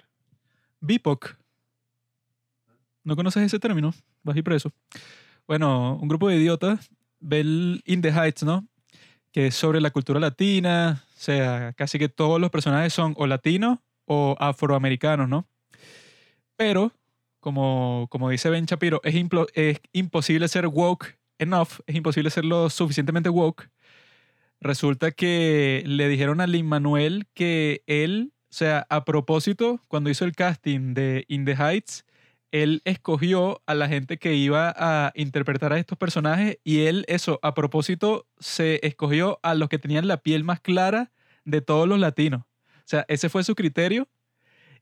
BIPOC. 0.80 1.36
¿No 3.04 3.16
conoces 3.16 3.42
ese 3.42 3.58
término? 3.58 3.94
Vas 4.22 4.36
ir 4.36 4.44
preso. 4.44 4.70
Bueno, 5.46 5.96
un 5.96 6.08
grupo 6.08 6.28
de 6.28 6.36
idiotas 6.36 6.90
ve 7.20 7.40
el 7.40 7.82
In 7.86 8.02
the 8.02 8.10
Heights, 8.10 8.42
¿no? 8.42 8.66
Que 9.32 9.46
es 9.46 9.54
sobre 9.54 9.80
la 9.80 9.90
cultura 9.90 10.20
latina. 10.20 11.04
O 11.16 11.20
sea, 11.20 11.72
casi 11.72 11.98
que 11.98 12.08
todos 12.08 12.40
los 12.40 12.50
personajes 12.50 12.92
son 12.92 13.14
o 13.16 13.26
latinos 13.26 13.78
o 14.04 14.36
afroamericanos, 14.38 15.28
¿no? 15.28 15.46
Pero, 16.60 16.92
como, 17.40 18.06
como 18.10 18.28
dice 18.28 18.50
Ben 18.50 18.66
Shapiro, 18.66 19.00
es, 19.02 19.14
es 19.54 19.80
imposible 19.92 20.46
ser 20.46 20.66
woke 20.66 21.18
enough, 21.38 21.80
es 21.86 21.96
imposible 21.96 22.28
ser 22.28 22.44
lo 22.44 22.68
suficientemente 22.68 23.30
woke. 23.30 23.70
Resulta 24.60 25.10
que 25.10 25.82
le 25.86 26.06
dijeron 26.08 26.42
a 26.42 26.46
Lin 26.46 26.66
Manuel 26.66 27.26
que 27.32 27.82
él, 27.86 28.34
o 28.50 28.52
sea, 28.52 28.86
a 28.90 29.06
propósito, 29.06 29.80
cuando 29.88 30.10
hizo 30.10 30.26
el 30.26 30.36
casting 30.36 30.92
de 30.92 31.24
In 31.28 31.46
the 31.46 31.54
Heights, 31.54 32.04
él 32.50 32.82
escogió 32.84 33.62
a 33.64 33.74
la 33.74 33.88
gente 33.88 34.18
que 34.18 34.34
iba 34.34 34.74
a 34.76 35.12
interpretar 35.14 35.72
a 35.72 35.78
estos 35.78 35.96
personajes 35.96 36.58
y 36.62 36.80
él, 36.80 37.06
eso, 37.08 37.38
a 37.40 37.54
propósito, 37.54 38.26
se 38.38 38.86
escogió 38.86 39.40
a 39.42 39.54
los 39.54 39.70
que 39.70 39.78
tenían 39.78 40.08
la 40.08 40.18
piel 40.18 40.44
más 40.44 40.60
clara 40.60 41.10
de 41.46 41.62
todos 41.62 41.88
los 41.88 41.98
latinos. 41.98 42.42
O 42.42 42.90
sea, 42.90 43.06
ese 43.08 43.30
fue 43.30 43.44
su 43.44 43.54
criterio 43.54 44.10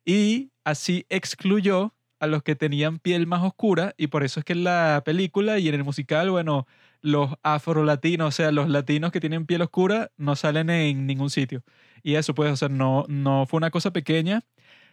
y 0.05 0.53
así 0.65 1.07
excluyó 1.09 1.95
a 2.21 2.27
los 2.27 2.43
que 2.43 2.57
tenían 2.57 2.99
piel 2.99 3.27
más 3.27 3.43
oscura 3.43 3.95
y 3.97 4.09
por 4.09 4.25
eso 4.25 4.41
es 4.41 4.45
que 4.45 4.53
en 4.55 4.65
la 4.65 5.03
película 5.05 5.59
y 5.59 5.69
en 5.69 5.75
el 5.75 5.85
musical, 5.85 6.31
bueno, 6.31 6.67
los 7.01 7.31
afrolatinos, 7.43 8.29
o 8.29 8.33
sea, 8.33 8.53
los 8.53 8.69
latinos 8.69 9.13
que 9.13 9.21
tienen 9.21 9.47
piel 9.47 9.63
oscura, 9.63 10.11
no 10.17 10.37
salen 10.37 10.71
en 10.71 11.07
ningún 11.07 11.31
sitio. 11.31 11.63
Y 12.03 12.17
eso, 12.17 12.35
pues, 12.35 12.53
o 12.53 12.57
sea, 12.57 12.69
no, 12.69 13.05
no 13.09 13.47
fue 13.47 13.59
una 13.59 13.71
cosa 13.71 13.93
pequeña, 13.93 14.43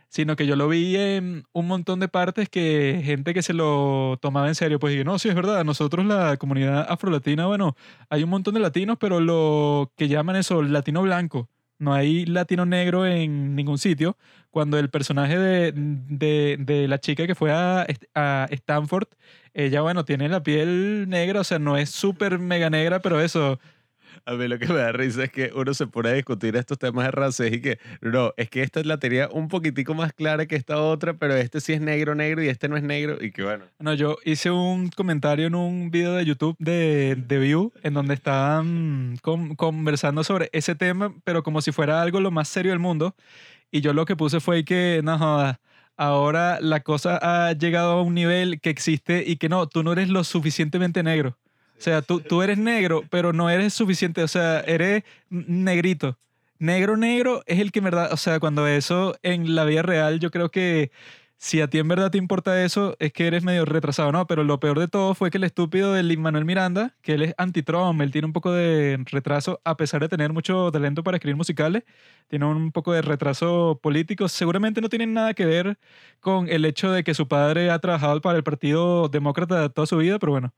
sino 0.09 0.35
que 0.35 0.47
yo 0.47 0.55
lo 0.55 0.69
vi 0.69 0.95
en 0.97 1.45
un 1.53 1.67
montón 1.67 1.99
de 1.99 2.07
partes 2.07 2.49
que 2.49 3.01
gente 3.03 3.33
que 3.33 3.41
se 3.41 3.53
lo 3.53 4.17
tomaba 4.21 4.47
en 4.47 4.55
serio, 4.55 4.79
pues 4.79 4.91
dije, 4.93 5.03
no, 5.03 5.19
sí, 5.19 5.29
es 5.29 5.35
verdad, 5.35 5.65
nosotros 5.65 6.05
la 6.05 6.37
comunidad 6.37 6.85
afrolatina, 6.89 7.47
bueno, 7.47 7.75
hay 8.09 8.23
un 8.23 8.29
montón 8.29 8.53
de 8.53 8.59
latinos, 8.61 8.97
pero 8.99 9.19
lo 9.19 9.91
que 9.97 10.07
llaman 10.07 10.35
eso, 10.37 10.61
latino 10.61 11.01
blanco, 11.01 11.49
no 11.77 11.93
hay 11.93 12.25
latino 12.25 12.65
negro 12.65 13.05
en 13.05 13.55
ningún 13.55 13.77
sitio. 13.77 14.17
Cuando 14.51 14.79
el 14.79 14.89
personaje 14.89 15.37
de, 15.37 15.73
de, 16.57 16.87
la 16.87 16.99
chica 16.99 17.27
que 17.27 17.35
fue 17.35 17.51
a, 17.51 17.85
a 18.13 18.47
Stanford, 18.51 19.07
ella, 19.53 19.81
bueno, 19.81 20.05
tiene 20.05 20.29
la 20.29 20.43
piel 20.43 21.07
negra, 21.09 21.41
o 21.41 21.43
sea, 21.43 21.59
no 21.59 21.77
es 21.77 21.89
súper 21.89 22.39
mega 22.39 22.69
negra, 22.69 22.99
pero 22.99 23.19
eso, 23.19 23.59
A 24.27 24.33
mí 24.33 24.47
lo 24.47 24.57
que 24.57 24.65
me 24.67 24.75
da 24.75 24.91
risa 24.91 25.25
es 25.25 25.31
que 25.31 25.51
uno 25.53 25.73
se 25.75 25.85
pone 25.85 26.09
a 26.09 26.13
discutir 26.13 26.55
estos 26.55 26.79
temas 26.79 27.05
de 27.05 27.11
raza 27.11 27.45
y 27.45 27.61
que, 27.61 27.77
no, 28.01 28.33
es 28.37 28.49
que 28.49 28.63
esta 28.63 28.81
la 28.83 28.97
tenía 28.97 29.29
un 29.31 29.49
poquitico 29.49 29.93
más 29.93 30.13
clara 30.13 30.47
que 30.47 30.55
esta 30.55 30.81
otra, 30.81 31.13
pero 31.13 31.35
este 31.35 31.61
sí 31.61 31.73
es 31.73 31.81
negro, 31.81 32.15
negro 32.15 32.43
y 32.43 32.47
este 32.47 32.67
no 32.67 32.75
es 32.75 32.81
negro. 32.81 33.23
Y 33.23 33.31
que 33.31 33.43
bueno, 33.43 33.65
No, 33.77 33.93
yo 33.93 34.17
hice 34.25 34.49
un 34.49 34.89
comentario 34.89 35.45
en 35.45 35.53
un 35.53 35.91
video 35.91 36.15
de 36.15 36.25
YouTube 36.25 36.55
de, 36.57 37.15
de 37.15 37.37
View 37.37 37.71
en 37.83 37.93
donde 37.93 38.15
estaban 38.15 39.17
con- 39.21 39.55
conversando 39.55 40.23
sobre 40.23 40.49
ese 40.53 40.73
tema, 40.73 41.13
pero 41.23 41.43
como 41.43 41.61
si 41.61 41.71
fuera 41.71 42.01
algo 42.01 42.19
lo 42.19 42.31
más 42.31 42.47
serio 42.47 42.71
del 42.71 42.79
mundo. 42.79 43.15
Y 43.69 43.81
yo 43.81 43.93
lo 43.93 44.05
que 44.05 44.15
puse 44.15 44.39
fue 44.39 44.65
que, 44.65 45.01
no 45.03 45.19
ahora 45.97 46.59
la 46.61 46.81
cosa 46.81 47.19
ha 47.21 47.53
llegado 47.53 47.91
a 47.91 48.01
un 48.01 48.13
nivel 48.15 48.59
que 48.59 48.69
existe 48.69 49.23
y 49.25 49.37
que 49.37 49.49
no, 49.49 49.67
tú 49.67 49.83
no 49.83 49.93
eres 49.93 50.09
lo 50.09 50.23
suficientemente 50.23 51.03
negro. 51.03 51.37
O 51.77 51.81
sea, 51.81 52.01
tú, 52.01 52.21
tú 52.21 52.41
eres 52.41 52.57
negro, 52.57 53.03
pero 53.09 53.33
no 53.33 53.49
eres 53.49 53.73
suficiente, 53.73 54.23
o 54.23 54.27
sea, 54.27 54.61
eres 54.61 55.03
negrito. 55.29 56.17
Negro, 56.57 56.95
negro 56.95 57.43
es 57.47 57.59
el 57.59 57.71
que 57.71 57.79
en 57.79 57.85
verdad, 57.85 58.13
o 58.13 58.17
sea, 58.17 58.39
cuando 58.39 58.65
eso 58.67 59.15
en 59.23 59.55
la 59.55 59.65
vida 59.65 59.81
real, 59.81 60.19
yo 60.19 60.31
creo 60.31 60.51
que 60.51 60.91
si 61.37 61.61
a 61.61 61.67
ti 61.67 61.79
en 61.79 61.87
verdad 61.87 62.11
te 62.11 62.17
importa 62.17 62.63
eso, 62.63 62.95
es 62.99 63.11
que 63.13 63.27
eres 63.27 63.43
medio 63.43 63.65
retrasado, 63.65 64.11
¿no? 64.11 64.25
Pero 64.25 64.43
lo 64.43 64.59
peor 64.59 64.79
de 64.79 64.87
todo 64.87 65.13
fue 65.15 65.29
que 65.31 65.37
el 65.37 65.43
estúpido 65.43 65.93
de 65.93 66.01
Lin 66.01 66.21
Manuel 66.21 66.45
Miranda, 66.45 66.95
que 67.01 67.13
él 67.13 67.23
es 67.23 67.35
anti-Trump, 67.37 68.01
él 68.01 68.11
tiene 68.11 68.25
un 68.25 68.33
poco 68.33 68.51
de 68.51 68.97
retraso, 69.11 69.61
a 69.63 69.75
pesar 69.77 70.01
de 70.01 70.09
tener 70.09 70.33
mucho 70.33 70.71
talento 70.71 71.03
para 71.03 71.17
escribir 71.17 71.35
musicales, 71.35 71.83
tiene 72.29 72.45
un 72.45 72.71
poco 72.71 72.93
de 72.93 73.01
retraso 73.01 73.79
político. 73.83 74.29
Seguramente 74.29 74.81
no 74.81 74.89
tiene 74.89 75.07
nada 75.07 75.33
que 75.33 75.45
ver 75.45 75.77
con 76.19 76.47
el 76.49 76.65
hecho 76.65 76.91
de 76.91 77.03
que 77.03 77.13
su 77.13 77.27
padre 77.27 77.69
ha 77.69 77.79
trabajado 77.79 78.21
para 78.21 78.37
el 78.37 78.43
Partido 78.43 79.09
Demócrata 79.09 79.69
toda 79.69 79.87
su 79.87 79.97
vida, 79.97 80.19
pero 80.19 80.31
bueno, 80.31 80.53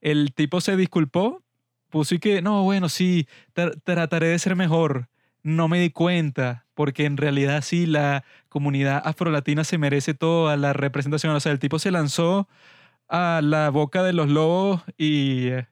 el 0.00 0.32
tipo 0.34 0.60
se 0.60 0.76
disculpó, 0.76 1.42
puso 1.90 2.14
y 2.14 2.18
que, 2.18 2.42
no, 2.42 2.62
bueno, 2.64 2.88
sí, 2.88 3.26
tra- 3.54 3.80
trataré 3.84 4.28
de 4.28 4.38
ser 4.38 4.56
mejor. 4.56 5.08
No 5.42 5.68
me 5.68 5.80
di 5.80 5.90
cuenta, 5.90 6.66
porque 6.74 7.04
en 7.06 7.16
realidad 7.16 7.62
sí, 7.62 7.86
la 7.86 8.24
comunidad 8.48 9.00
afrolatina 9.04 9.64
se 9.64 9.78
merece 9.78 10.14
toda 10.14 10.56
la 10.56 10.72
representación. 10.72 11.34
O 11.34 11.40
sea, 11.40 11.52
el 11.52 11.58
tipo 11.60 11.78
se 11.78 11.90
lanzó 11.92 12.48
a 13.08 13.40
la 13.42 13.70
boca 13.70 14.02
de 14.02 14.12
los 14.12 14.28
lobos 14.28 14.82
y 14.98 15.48
eh, 15.48 15.68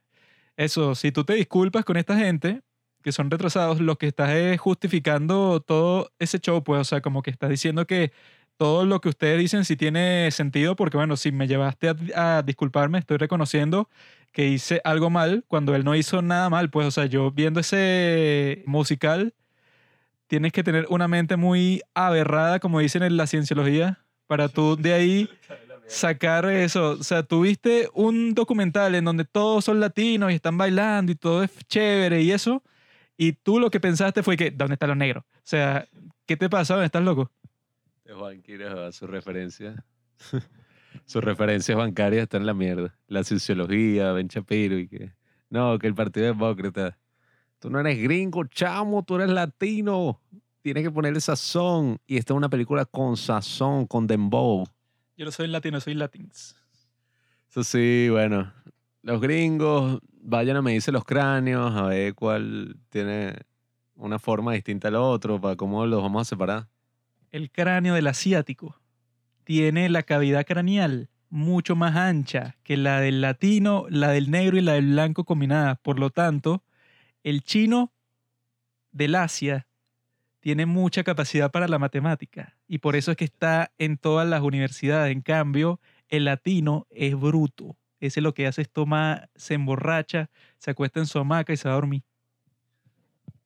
eso, 0.57 0.95
si 0.95 1.13
tú 1.13 1.25
te 1.25 1.35
disculpas 1.35 1.85
con 1.85 1.97
esta 1.97 2.17
gente 2.17 2.63
que 3.03 3.13
son 3.13 3.31
retrasados, 3.31 3.81
lo 3.81 3.99
que 3.99 4.07
estás 4.07 4.31
es 4.31 4.59
justificando 4.61 5.61
todo 5.61 6.13
ese 6.19 6.39
show, 6.39 6.65
pues, 6.65 6.81
o 6.81 6.85
sea, 6.85 7.01
como 7.03 7.23
que 7.23 7.31
estás 7.31 7.51
diciendo 7.51 7.87
que 7.87 8.13
todo 8.57 8.85
lo 8.85 9.01
que 9.01 9.09
ustedes 9.09 9.38
dicen 9.38 9.64
sí 9.64 9.77
tiene 9.77 10.31
sentido, 10.31 10.77
porque 10.77 10.97
bueno, 10.97 11.17
si 11.17 11.33
me 11.33 11.49
llevaste 11.49 11.88
a, 11.88 12.38
a 12.38 12.43
disculparme, 12.43 12.99
estoy 12.99 13.17
reconociendo 13.17 13.88
que 14.33 14.49
hice 14.49 14.81
algo 14.85 15.11
mal 15.11 15.45
cuando 15.49 15.75
él 15.75 15.85
no 15.85 15.95
hizo 15.95 16.21
nada 16.21 16.51
mal, 16.51 16.69
pues, 16.71 16.87
o 16.87 16.90
sea, 16.90 17.07
yo 17.07 17.31
viendo 17.31 17.61
ese 17.61 18.64
musical, 18.67 19.35
tienes 20.27 20.53
que 20.53 20.64
tener 20.64 20.87
una 20.88 21.09
mente 21.09 21.37
muy 21.37 21.83
aberrada, 21.95 22.59
como 22.59 22.81
dicen 22.81 23.03
en 23.03 23.17
la 23.17 23.27
cienciología, 23.27 24.01
para 24.27 24.49
tú 24.49 24.77
de 24.77 24.93
ahí 24.93 25.29
sacar 25.87 26.47
eso. 26.47 26.93
O 26.93 27.05
sea, 27.05 27.23
tuviste 27.23 27.88
un 27.95 28.35
documental 28.35 28.95
en 28.95 29.05
donde 29.05 29.25
todos 29.25 29.64
son 29.64 29.81
latinos 29.81 30.33
y 30.33 30.35
están 30.35 30.59
bailando 30.59 31.12
y 31.12 31.14
todo 31.14 31.45
es 31.45 31.51
chévere 31.69 32.23
y 32.23 32.33
eso, 32.33 32.62
y 33.17 33.33
tú 33.33 33.61
lo 33.61 33.71
que 33.71 33.81
pensaste 33.81 34.23
fue 34.23 34.37
que, 34.37 34.51
¿dónde 34.51 34.75
están 34.75 34.88
los 34.88 34.99
negros? 34.99 35.25
O 35.25 35.40
sea, 35.45 35.87
¿qué 36.27 36.37
te 36.37 36.49
pasa? 36.51 36.75
¿Dónde 36.75 36.87
estás 36.87 37.03
loco? 37.03 37.31
Juan 38.12 38.43
Quiroga, 38.43 38.93
su 38.93 39.07
referencia. 39.07 39.85
Sus 41.07 41.25
referencias 41.25 41.77
bancarias 41.77 42.25
están 42.25 42.43
en 42.43 42.47
la 42.47 42.55
mierda. 42.55 42.97
La 43.09 43.25
sociología, 43.25 44.12
Ben 44.12 44.29
Shapiro 44.29 44.79
y 44.79 44.88
que. 44.88 45.12
No, 45.51 45.79
que 45.79 45.87
el 45.87 45.95
Partido 45.95 46.27
Demócrata. 46.27 46.99
Tú 47.59 47.71
no 47.71 47.81
eres 47.81 48.01
gringo, 48.03 48.45
chamo, 48.45 49.03
tú 49.03 49.17
eres 49.17 49.31
latino. 49.31 50.21
Tienes 50.61 50.83
que 50.83 50.90
ponerle 50.90 51.21
sazón. 51.21 51.99
Y 52.07 52.17
esta 52.17 52.33
es 52.33 52.37
una 52.37 52.49
película 52.49 52.85
con 52.85 53.17
sazón, 53.17 53.87
con 53.87 54.07
dembow. 54.07 54.67
Yo 55.17 55.25
no 55.25 55.33
soy 55.33 55.49
latino, 55.49 55.81
soy 55.81 55.95
latins. 55.95 56.57
Eso 57.49 57.64
sí, 57.64 58.09
bueno. 58.11 58.53
Los 59.03 59.21
gringos, 59.21 60.01
vayan 60.21 60.57
a 60.57 60.62
medirse 60.62 60.90
los 60.90 61.05
cráneos, 61.05 61.75
a 61.75 61.83
ver 61.85 62.14
cuál 62.14 62.77
tiene 62.88 63.35
una 63.95 64.19
forma 64.19 64.53
distinta 64.53 64.88
al 64.88 64.97
otro, 64.97 65.40
para 65.40 65.57
cómo 65.57 65.87
los 65.87 66.03
vamos 66.03 66.23
a 66.23 66.25
separar. 66.25 66.69
El 67.35 67.51
cráneo 67.51 67.94
del 67.94 68.07
asiático 68.07 68.81
tiene 69.42 69.88
la 69.88 70.05
cavidad 70.05 70.47
craneal 70.47 71.11
mucho 71.31 71.75
más 71.75 71.97
ancha 71.97 72.57
que 72.62 72.77
la 72.77 73.01
del 73.01 73.20
latino, 73.20 73.87
la 73.90 74.12
del 74.12 74.31
negro 74.31 74.57
y 74.57 74.61
la 74.61 74.75
del 74.75 74.90
blanco 74.92 75.25
combinadas. 75.25 75.77
Por 75.81 75.99
lo 75.99 76.11
tanto, 76.11 76.62
el 77.25 77.42
chino 77.42 77.92
del 78.92 79.16
Asia 79.16 79.66
tiene 80.38 80.64
mucha 80.64 81.03
capacidad 81.03 81.51
para 81.51 81.66
la 81.66 81.81
matemática 81.81 82.57
y 82.68 82.79
por 82.79 82.94
eso 82.94 83.11
es 83.11 83.16
que 83.16 83.25
está 83.25 83.73
en 83.79 83.99
todas 83.99 84.29
las 84.29 84.42
universidades. 84.42 85.11
En 85.11 85.20
cambio, 85.20 85.81
el 86.09 86.27
latino 86.27 86.87
es 86.88 87.18
bruto. 87.18 87.77
Ese 87.99 88.20
lo 88.20 88.33
que 88.33 88.47
hace 88.47 88.62
es 88.62 88.70
tomar, 88.70 89.29
se 89.35 89.55
emborracha, 89.55 90.31
se 90.59 90.70
acuesta 90.70 91.01
en 91.01 91.07
su 91.07 91.18
hamaca 91.18 91.53
y 91.53 91.57
se 91.57 91.66
va 91.66 91.75
a 91.75 91.79
dormir. 91.79 92.05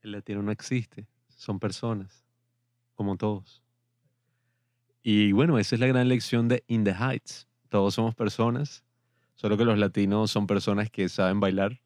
El 0.02 0.12
latino 0.12 0.42
no 0.42 0.52
existe, 0.52 1.06
son 1.30 1.58
personas, 1.58 2.22
como 2.94 3.16
todos. 3.16 3.62
Y 5.10 5.32
bueno, 5.32 5.58
esa 5.58 5.74
es 5.74 5.80
la 5.80 5.86
gran 5.86 6.06
lección 6.06 6.48
de 6.48 6.64
In 6.66 6.84
the 6.84 6.92
Heights. 6.92 7.48
Todos 7.70 7.94
somos 7.94 8.14
personas, 8.14 8.84
solo 9.36 9.56
que 9.56 9.64
los 9.64 9.78
latinos 9.78 10.30
son 10.30 10.46
personas 10.46 10.90
que 10.90 11.08
saben 11.08 11.40
bailar, 11.40 11.80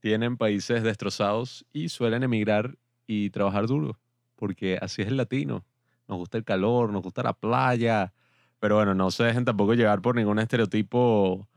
tienen 0.00 0.36
países 0.36 0.82
destrozados 0.82 1.64
y 1.72 1.88
suelen 1.88 2.22
emigrar 2.22 2.76
y 3.06 3.30
trabajar 3.30 3.66
duro, 3.66 3.98
porque 4.36 4.78
así 4.82 5.00
es 5.00 5.08
el 5.08 5.16
latino. 5.16 5.64
Nos 6.06 6.18
gusta 6.18 6.36
el 6.36 6.44
calor, 6.44 6.92
nos 6.92 7.02
gusta 7.02 7.22
la 7.22 7.32
playa, 7.32 8.12
pero 8.60 8.76
bueno, 8.76 8.94
no 8.94 9.10
se 9.10 9.24
dejen 9.24 9.46
tampoco 9.46 9.72
llevar 9.72 10.02
por 10.02 10.14
ningún 10.14 10.38
estereotipo 10.38 11.48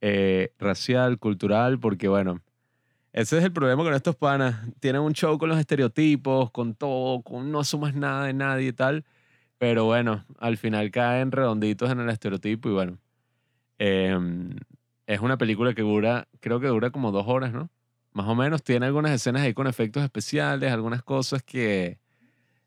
eh, 0.00 0.52
racial, 0.58 1.20
cultural, 1.20 1.78
porque 1.78 2.08
bueno, 2.08 2.40
ese 3.12 3.38
es 3.38 3.44
el 3.44 3.52
problema 3.52 3.84
con 3.84 3.94
estos 3.94 4.16
panas. 4.16 4.68
Tienen 4.80 5.02
un 5.02 5.12
show 5.12 5.38
con 5.38 5.48
los 5.48 5.60
estereotipos, 5.60 6.50
con 6.50 6.74
todo, 6.74 7.22
con 7.22 7.52
no 7.52 7.60
asumas 7.60 7.94
nada 7.94 8.24
de 8.24 8.32
nadie 8.32 8.66
y 8.66 8.72
tal. 8.72 9.04
Pero 9.58 9.84
bueno, 9.84 10.24
al 10.38 10.56
final 10.56 10.90
caen 10.90 11.32
redonditos 11.32 11.90
en 11.90 12.00
el 12.00 12.10
estereotipo 12.10 12.68
y 12.68 12.72
bueno. 12.72 12.98
em, 13.78 14.56
es 15.06 15.20
una 15.20 15.38
película 15.38 15.74
que 15.74 15.82
dura, 15.82 16.28
creo 16.40 16.60
que 16.60 16.68
dura 16.68 16.90
como 16.90 17.12
dos 17.12 17.26
horas, 17.28 17.52
¿no? 17.52 17.70
Más 18.12 18.26
o 18.28 18.34
menos. 18.34 18.62
Tiene 18.62 18.86
algunas 18.86 19.12
escenas 19.12 19.42
ahí 19.42 19.54
con 19.54 19.66
efectos 19.66 20.02
especiales, 20.04 20.72
algunas 20.72 21.02
cosas 21.02 21.42
que 21.42 21.98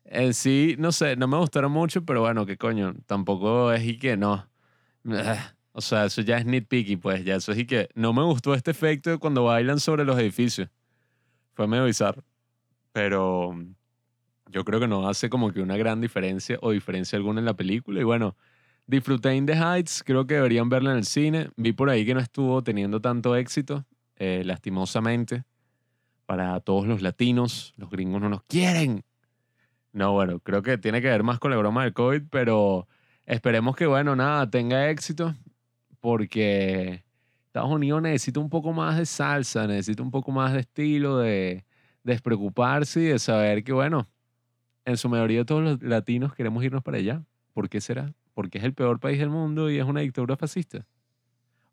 en 0.04 0.34
sí, 0.34 0.76
no 0.78 0.92
sé, 0.92 1.16
no 1.16 1.28
me 1.28 1.36
gustaron 1.38 1.72
mucho, 1.72 2.04
pero 2.04 2.22
bueno, 2.22 2.46
qué 2.46 2.56
coño. 2.56 2.94
Tampoco 3.06 3.72
es 3.72 3.84
y 3.84 3.98
que 3.98 4.16
no. 4.16 4.48
O 5.72 5.80
sea, 5.80 6.06
eso 6.06 6.22
ya 6.22 6.38
es 6.38 6.46
nitpicky, 6.46 6.96
pues. 6.96 7.24
Ya 7.24 7.36
eso 7.36 7.52
es 7.52 7.58
y 7.58 7.66
que 7.66 7.88
no 7.94 8.12
me 8.12 8.22
gustó 8.24 8.54
este 8.54 8.70
efecto 8.72 9.10
de 9.10 9.18
cuando 9.18 9.44
bailan 9.44 9.80
sobre 9.80 10.04
los 10.04 10.18
edificios. 10.18 10.68
Fue 11.54 11.66
medio 11.68 11.84
bizarro. 11.84 12.24
Pero 12.92 13.54
yo 14.50 14.64
creo 14.64 14.80
que 14.80 14.88
no 14.88 15.08
hace 15.08 15.28
como 15.28 15.52
que 15.52 15.60
una 15.60 15.76
gran 15.76 16.00
diferencia 16.00 16.58
o 16.62 16.70
diferencia 16.70 17.16
alguna 17.16 17.40
en 17.40 17.44
la 17.44 17.54
película. 17.54 18.00
Y 18.00 18.04
bueno, 18.04 18.36
disfruté 18.86 19.34
In 19.34 19.46
the 19.46 19.54
Heights. 19.54 20.02
Creo 20.04 20.26
que 20.26 20.34
deberían 20.34 20.68
verla 20.68 20.92
en 20.92 20.98
el 20.98 21.04
cine. 21.04 21.50
Vi 21.56 21.72
por 21.72 21.90
ahí 21.90 22.04
que 22.04 22.14
no 22.14 22.20
estuvo 22.20 22.62
teniendo 22.62 23.00
tanto 23.00 23.36
éxito, 23.36 23.84
eh, 24.16 24.42
lastimosamente. 24.44 25.44
Para 26.26 26.60
todos 26.60 26.86
los 26.86 27.00
latinos, 27.00 27.74
los 27.76 27.90
gringos 27.90 28.20
no 28.20 28.28
nos 28.28 28.42
quieren. 28.42 29.04
No, 29.92 30.12
bueno, 30.12 30.40
creo 30.40 30.62
que 30.62 30.76
tiene 30.78 31.00
que 31.00 31.08
ver 31.08 31.22
más 31.22 31.38
con 31.38 31.50
la 31.50 31.56
broma 31.56 31.84
del 31.84 31.94
COVID, 31.94 32.22
pero 32.30 32.86
esperemos 33.24 33.74
que, 33.76 33.86
bueno, 33.86 34.14
nada, 34.14 34.48
tenga 34.50 34.90
éxito 34.90 35.34
porque 36.00 37.04
Estados 37.46 37.70
Unidos 37.70 38.02
necesita 38.02 38.40
un 38.40 38.50
poco 38.50 38.72
más 38.72 38.98
de 38.98 39.06
salsa, 39.06 39.66
necesita 39.66 40.02
un 40.02 40.10
poco 40.10 40.30
más 40.30 40.52
de 40.52 40.60
estilo, 40.60 41.18
de 41.18 41.64
despreocuparse 42.04 43.00
y 43.00 43.04
de 43.06 43.18
saber 43.18 43.64
que, 43.64 43.72
bueno, 43.72 44.08
en 44.88 44.96
su 44.96 45.08
mayoría 45.08 45.44
todos 45.44 45.62
los 45.62 45.82
latinos 45.82 46.34
queremos 46.34 46.64
irnos 46.64 46.82
para 46.82 46.96
allá. 46.96 47.22
¿Por 47.52 47.68
qué 47.68 47.80
será? 47.80 48.14
Porque 48.34 48.58
es 48.58 48.64
el 48.64 48.72
peor 48.72 49.00
país 49.00 49.18
del 49.18 49.30
mundo 49.30 49.70
y 49.70 49.78
es 49.78 49.84
una 49.84 50.00
dictadura 50.00 50.36
fascista. 50.36 50.86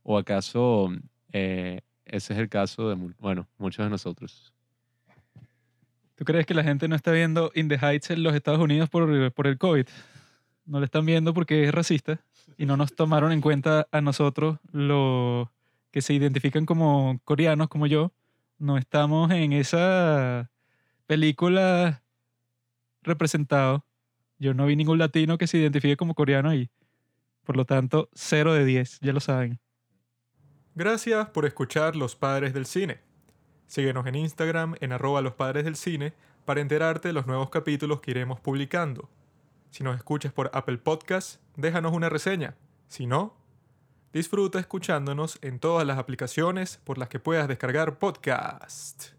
¿O 0.03 0.17
acaso 0.17 0.91
eh, 1.31 1.81
ese 2.05 2.33
es 2.33 2.39
el 2.39 2.49
caso 2.49 2.89
de, 2.89 3.13
bueno, 3.19 3.47
muchos 3.57 3.85
de 3.85 3.89
nosotros. 3.89 4.53
¿Tú 6.15 6.23
crees 6.23 6.45
que 6.45 6.53
la 6.53 6.63
gente 6.63 6.87
no 6.87 6.95
está 6.95 7.11
viendo 7.11 7.51
In 7.55 7.67
the 7.67 7.77
Heights 7.77 8.09
en 8.09 8.23
los 8.23 8.35
Estados 8.35 8.59
Unidos 8.59 8.89
por, 8.89 9.31
por 9.31 9.47
el 9.47 9.57
COVID? 9.57 9.85
No 10.65 10.79
lo 10.79 10.85
están 10.85 11.05
viendo 11.05 11.33
porque 11.33 11.65
es 11.65 11.73
racista 11.73 12.19
y 12.57 12.65
no 12.65 12.77
nos 12.77 12.95
tomaron 12.95 13.31
en 13.31 13.41
cuenta 13.41 13.87
a 13.91 14.01
nosotros, 14.01 14.59
los 14.71 15.47
que 15.91 16.01
se 16.01 16.13
identifican 16.13 16.65
como 16.65 17.19
coreanos, 17.23 17.67
como 17.67 17.87
yo. 17.87 18.11
No 18.57 18.77
estamos 18.77 19.31
en 19.31 19.51
esa 19.51 20.49
película 21.07 22.01
representado. 23.05 23.85
Yo 24.37 24.53
no 24.53 24.65
vi 24.65 24.75
ningún 24.75 24.99
latino 24.99 25.37
que 25.37 25.47
se 25.47 25.57
identifique 25.57 25.97
como 25.97 26.15
coreano 26.15 26.49
ahí. 26.49 26.69
Por 27.43 27.55
lo 27.57 27.65
tanto, 27.65 28.09
0 28.13 28.53
de 28.53 28.65
10, 28.65 28.99
ya 29.01 29.13
lo 29.13 29.19
saben. 29.19 29.59
Gracias 30.73 31.29
por 31.29 31.45
escuchar 31.45 31.95
Los 31.95 32.15
Padres 32.15 32.53
del 32.53 32.65
Cine. 32.65 32.99
Síguenos 33.67 34.05
en 34.05 34.15
Instagram 34.15 34.75
en 34.79 34.91
arroba 34.91 35.21
los 35.21 35.33
padres 35.33 35.63
del 35.65 35.75
cine 35.75 36.13
para 36.45 36.61
enterarte 36.61 37.09
de 37.09 37.13
los 37.13 37.27
nuevos 37.27 37.49
capítulos 37.49 38.01
que 38.01 38.11
iremos 38.11 38.39
publicando. 38.39 39.09
Si 39.71 39.83
nos 39.83 39.97
escuchas 39.97 40.31
por 40.31 40.51
Apple 40.53 40.77
Podcast, 40.77 41.41
déjanos 41.55 41.93
una 41.93 42.09
reseña. 42.09 42.55
Si 42.87 43.07
no, 43.07 43.35
disfruta 44.13 44.59
escuchándonos 44.59 45.39
en 45.41 45.59
todas 45.59 45.85
las 45.85 45.97
aplicaciones 45.97 46.79
por 46.83 46.97
las 46.97 47.09
que 47.09 47.19
puedas 47.19 47.47
descargar 47.47 47.97
podcast. 47.97 49.15